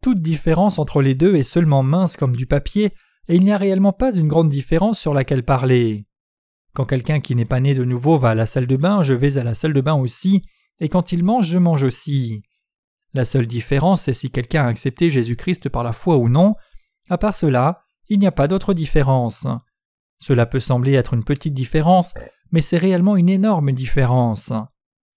[0.00, 2.92] Toute différence entre les deux est seulement mince comme du papier,
[3.26, 6.06] et il n'y a réellement pas une grande différence sur laquelle parler.
[6.72, 9.14] Quand quelqu'un qui n'est pas né de nouveau va à la salle de bain, je
[9.14, 10.42] vais à la salle de bain aussi,
[10.78, 12.42] et quand il mange, je mange aussi.
[13.12, 16.54] La seule différence, c'est si quelqu'un a accepté Jésus-Christ par la foi ou non.
[17.10, 19.46] À part cela, il n'y a pas d'autre différence.
[20.18, 22.14] Cela peut sembler être une petite différence,
[22.50, 24.52] mais c'est réellement une énorme différence.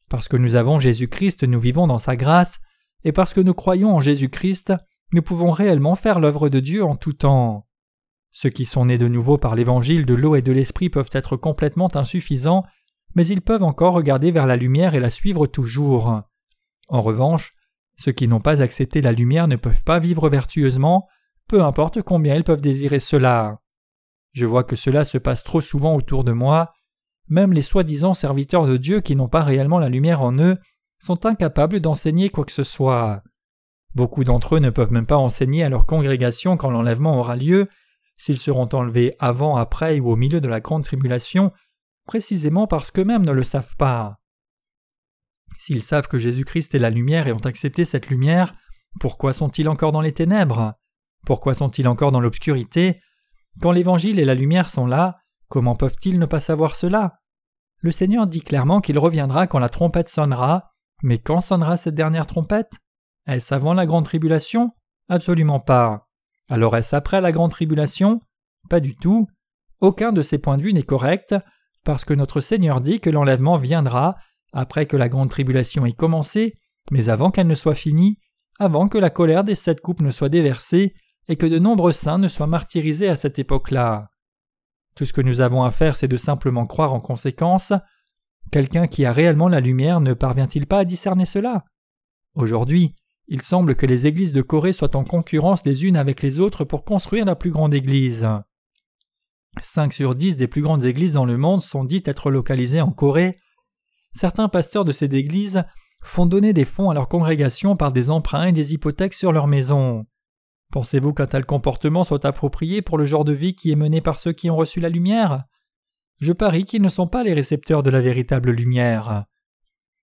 [0.09, 2.59] Parce que nous avons Jésus-Christ, nous vivons dans sa grâce,
[3.03, 4.73] et parce que nous croyons en Jésus-Christ,
[5.13, 7.67] nous pouvons réellement faire l'œuvre de Dieu en tout temps.
[8.31, 11.35] Ceux qui sont nés de nouveau par l'évangile de l'eau et de l'esprit peuvent être
[11.35, 12.63] complètement insuffisants,
[13.15, 16.21] mais ils peuvent encore regarder vers la lumière et la suivre toujours.
[16.87, 17.55] En revanche,
[17.97, 21.07] Ceux qui n'ont pas accepté la lumière ne peuvent pas vivre vertueusement,
[21.47, 23.60] peu importe combien ils peuvent désirer cela.
[24.33, 26.73] Je vois que cela se passe trop souvent autour de moi.
[27.27, 30.57] Même les soi-disant serviteurs de Dieu qui n'ont pas réellement la lumière en eux
[30.99, 33.23] sont incapables d'enseigner quoi que ce soit.
[33.95, 37.67] Beaucoup d'entre eux ne peuvent même pas enseigner à leur congrégation quand l'enlèvement aura lieu,
[38.17, 41.51] s'ils seront enlevés avant, après ou au milieu de la grande tribulation,
[42.05, 44.19] précisément parce qu'eux-mêmes ne le savent pas.
[45.57, 48.53] S'ils savent que Jésus-Christ est la lumière et ont accepté cette lumière,
[48.99, 50.75] pourquoi sont-ils encore dans les ténèbres?
[51.25, 53.01] Pourquoi sont-ils encore dans l'obscurité?
[53.59, 57.19] Quand l'Évangile et la lumière sont là, comment peuvent-ils ne pas savoir cela?
[57.79, 60.71] Le Seigneur dit clairement qu'il reviendra quand la trompette sonnera,
[61.03, 62.73] mais quand sonnera cette dernière trompette?
[63.27, 64.71] Est-ce avant la grande tribulation?
[65.09, 66.07] Absolument pas.
[66.47, 68.21] Alors est-ce après la grande tribulation?
[68.69, 69.27] Pas du tout.
[69.81, 71.35] Aucun de ces points de vue n'est correct,
[71.83, 74.15] parce que notre Seigneur dit que l'enlèvement viendra
[74.53, 76.53] après que la grande tribulation ait commencé,
[76.91, 78.19] mais avant qu'elle ne soit finie,
[78.59, 80.93] avant que la colère des sept coupes ne soit déversée,
[81.31, 84.09] et que de nombreux saints ne soient martyrisés à cette époque-là.
[84.95, 87.71] Tout ce que nous avons à faire, c'est de simplement croire en conséquence.
[88.51, 91.63] Quelqu'un qui a réellement la lumière ne parvient-il pas à discerner cela?
[92.35, 92.95] Aujourd'hui,
[93.29, 96.65] il semble que les églises de Corée soient en concurrence les unes avec les autres
[96.65, 98.27] pour construire la plus grande église.
[99.61, 102.91] Cinq sur dix des plus grandes églises dans le monde sont dites être localisées en
[102.91, 103.39] Corée.
[104.13, 105.63] Certains pasteurs de ces églises
[106.03, 109.47] font donner des fonds à leur congrégation par des emprunts et des hypothèques sur leur
[109.47, 110.05] maison.
[110.71, 114.17] Pensez-vous qu'un tel comportement soit approprié pour le genre de vie qui est mené par
[114.17, 115.43] ceux qui ont reçu la lumière?
[116.21, 119.25] Je parie qu'ils ne sont pas les récepteurs de la véritable lumière.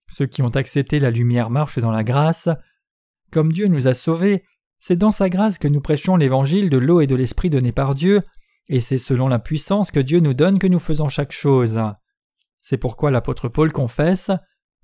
[0.09, 2.49] Ceux qui ont accepté la lumière marchent dans la grâce.
[3.31, 4.45] Comme Dieu nous a sauvés,
[4.79, 7.95] c'est dans sa grâce que nous prêchons l'évangile de l'eau et de l'esprit donné par
[7.95, 8.23] Dieu,
[8.69, 11.81] et c'est selon la puissance que Dieu nous donne que nous faisons chaque chose.
[12.61, 14.31] C'est pourquoi l'apôtre Paul confesse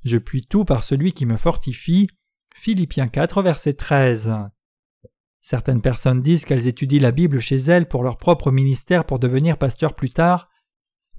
[0.05, 2.09] Je puis tout par celui qui me fortifie.
[2.55, 4.33] Philippiens 4, verset 13.
[5.45, 9.59] Certaines personnes disent qu'elles étudient la Bible chez elles pour leur propre ministère pour devenir
[9.59, 10.49] pasteur plus tard,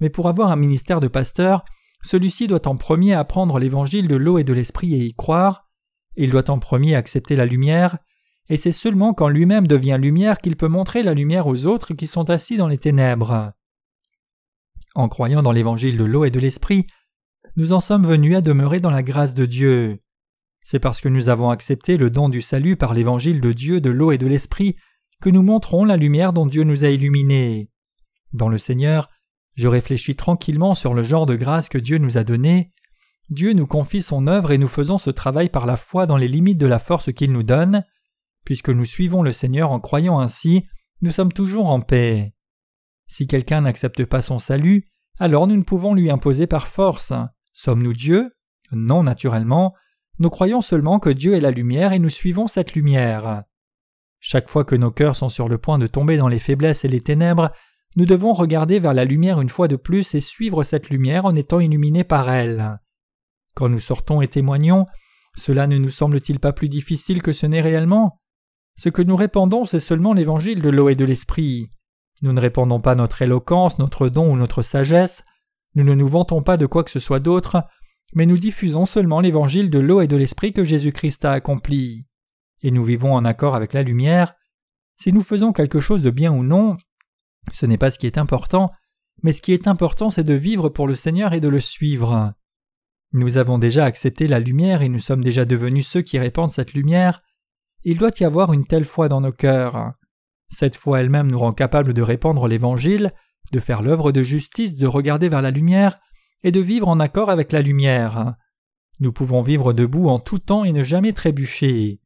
[0.00, 1.64] mais pour avoir un ministère de pasteur,
[2.02, 5.68] celui-ci doit en premier apprendre l'évangile de l'eau et de l'esprit et y croire,
[6.16, 7.98] il doit en premier accepter la lumière,
[8.48, 12.08] et c'est seulement quand lui-même devient lumière qu'il peut montrer la lumière aux autres qui
[12.08, 13.52] sont assis dans les ténèbres.
[14.96, 16.88] En croyant dans l'évangile de l'eau et de l'esprit,
[17.54, 20.00] nous en sommes venus à demeurer dans la grâce de Dieu.
[20.68, 23.88] C'est parce que nous avons accepté le don du salut par l'évangile de Dieu de
[23.88, 24.74] l'eau et de l'esprit
[25.22, 27.70] que nous montrons la lumière dont Dieu nous a illuminés.
[28.32, 29.08] Dans le Seigneur,
[29.54, 32.72] je réfléchis tranquillement sur le genre de grâce que Dieu nous a donné.
[33.30, 36.26] Dieu nous confie son œuvre et nous faisons ce travail par la foi dans les
[36.26, 37.84] limites de la force qu'il nous donne.
[38.44, 40.66] Puisque nous suivons le Seigneur en croyant ainsi,
[41.00, 42.34] nous sommes toujours en paix.
[43.06, 44.88] Si quelqu'un n'accepte pas son salut,
[45.20, 47.12] alors nous ne pouvons lui imposer par force.
[47.52, 48.32] Sommes-nous Dieu?
[48.72, 49.72] Non, naturellement.
[50.18, 53.42] Nous croyons seulement que Dieu est la lumière et nous suivons cette lumière.
[54.18, 56.88] Chaque fois que nos cœurs sont sur le point de tomber dans les faiblesses et
[56.88, 57.50] les ténèbres,
[57.96, 61.34] nous devons regarder vers la lumière une fois de plus et suivre cette lumière en
[61.34, 62.78] étant illuminés par elle.
[63.54, 64.86] Quand nous sortons et témoignons,
[65.36, 68.20] cela ne nous semble-t-il pas plus difficile que ce n'est réellement?
[68.78, 71.70] Ce que nous répandons, c'est seulement l'évangile de l'eau et de l'esprit.
[72.22, 75.22] Nous ne répandons pas notre éloquence, notre don ou notre sagesse,
[75.74, 77.62] nous ne nous vantons pas de quoi que ce soit d'autre,
[78.14, 82.06] mais nous diffusons seulement l'évangile de l'eau et de l'esprit que Jésus-Christ a accompli.
[82.62, 84.34] Et nous vivons en accord avec la lumière.
[84.96, 86.76] Si nous faisons quelque chose de bien ou non,
[87.52, 88.72] ce n'est pas ce qui est important,
[89.22, 92.32] mais ce qui est important c'est de vivre pour le Seigneur et de le suivre.
[93.12, 96.74] Nous avons déjà accepté la lumière et nous sommes déjà devenus ceux qui répandent cette
[96.74, 97.22] lumière,
[97.88, 99.92] il doit y avoir une telle foi dans nos cœurs.
[100.48, 103.12] Cette foi elle-même nous rend capables de répandre l'Évangile,
[103.52, 106.00] de faire l'œuvre de justice, de regarder vers la lumière,
[106.46, 108.36] et de vivre en accord avec la lumière.
[109.00, 112.00] Nous pouvons vivre debout en tout temps et ne jamais trébucher.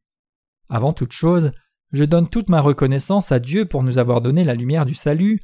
[0.67, 1.51] Avant toute chose,
[1.91, 5.41] je donne toute ma reconnaissance à Dieu pour nous avoir donné la lumière du salut.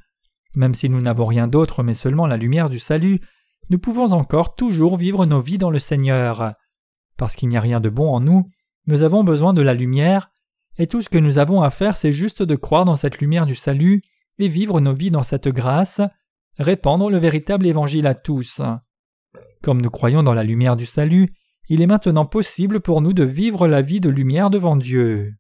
[0.56, 3.22] Même si nous n'avons rien d'autre mais seulement la lumière du salut,
[3.70, 6.56] nous pouvons encore toujours vivre nos vies dans le Seigneur.
[7.18, 8.50] Parce qu'il n'y a rien de bon en nous,
[8.88, 10.32] nous avons besoin de la lumière,
[10.80, 13.46] et tout ce que nous avons à faire, c'est juste de croire dans cette lumière
[13.46, 14.02] du salut
[14.40, 16.02] et vivre nos vies dans cette grâce,
[16.58, 18.60] répandre le véritable évangile à tous.
[19.62, 21.34] Comme nous croyons dans la lumière du salut,
[21.70, 25.34] il est maintenant possible pour nous de vivre la vie de lumière devant Dieu.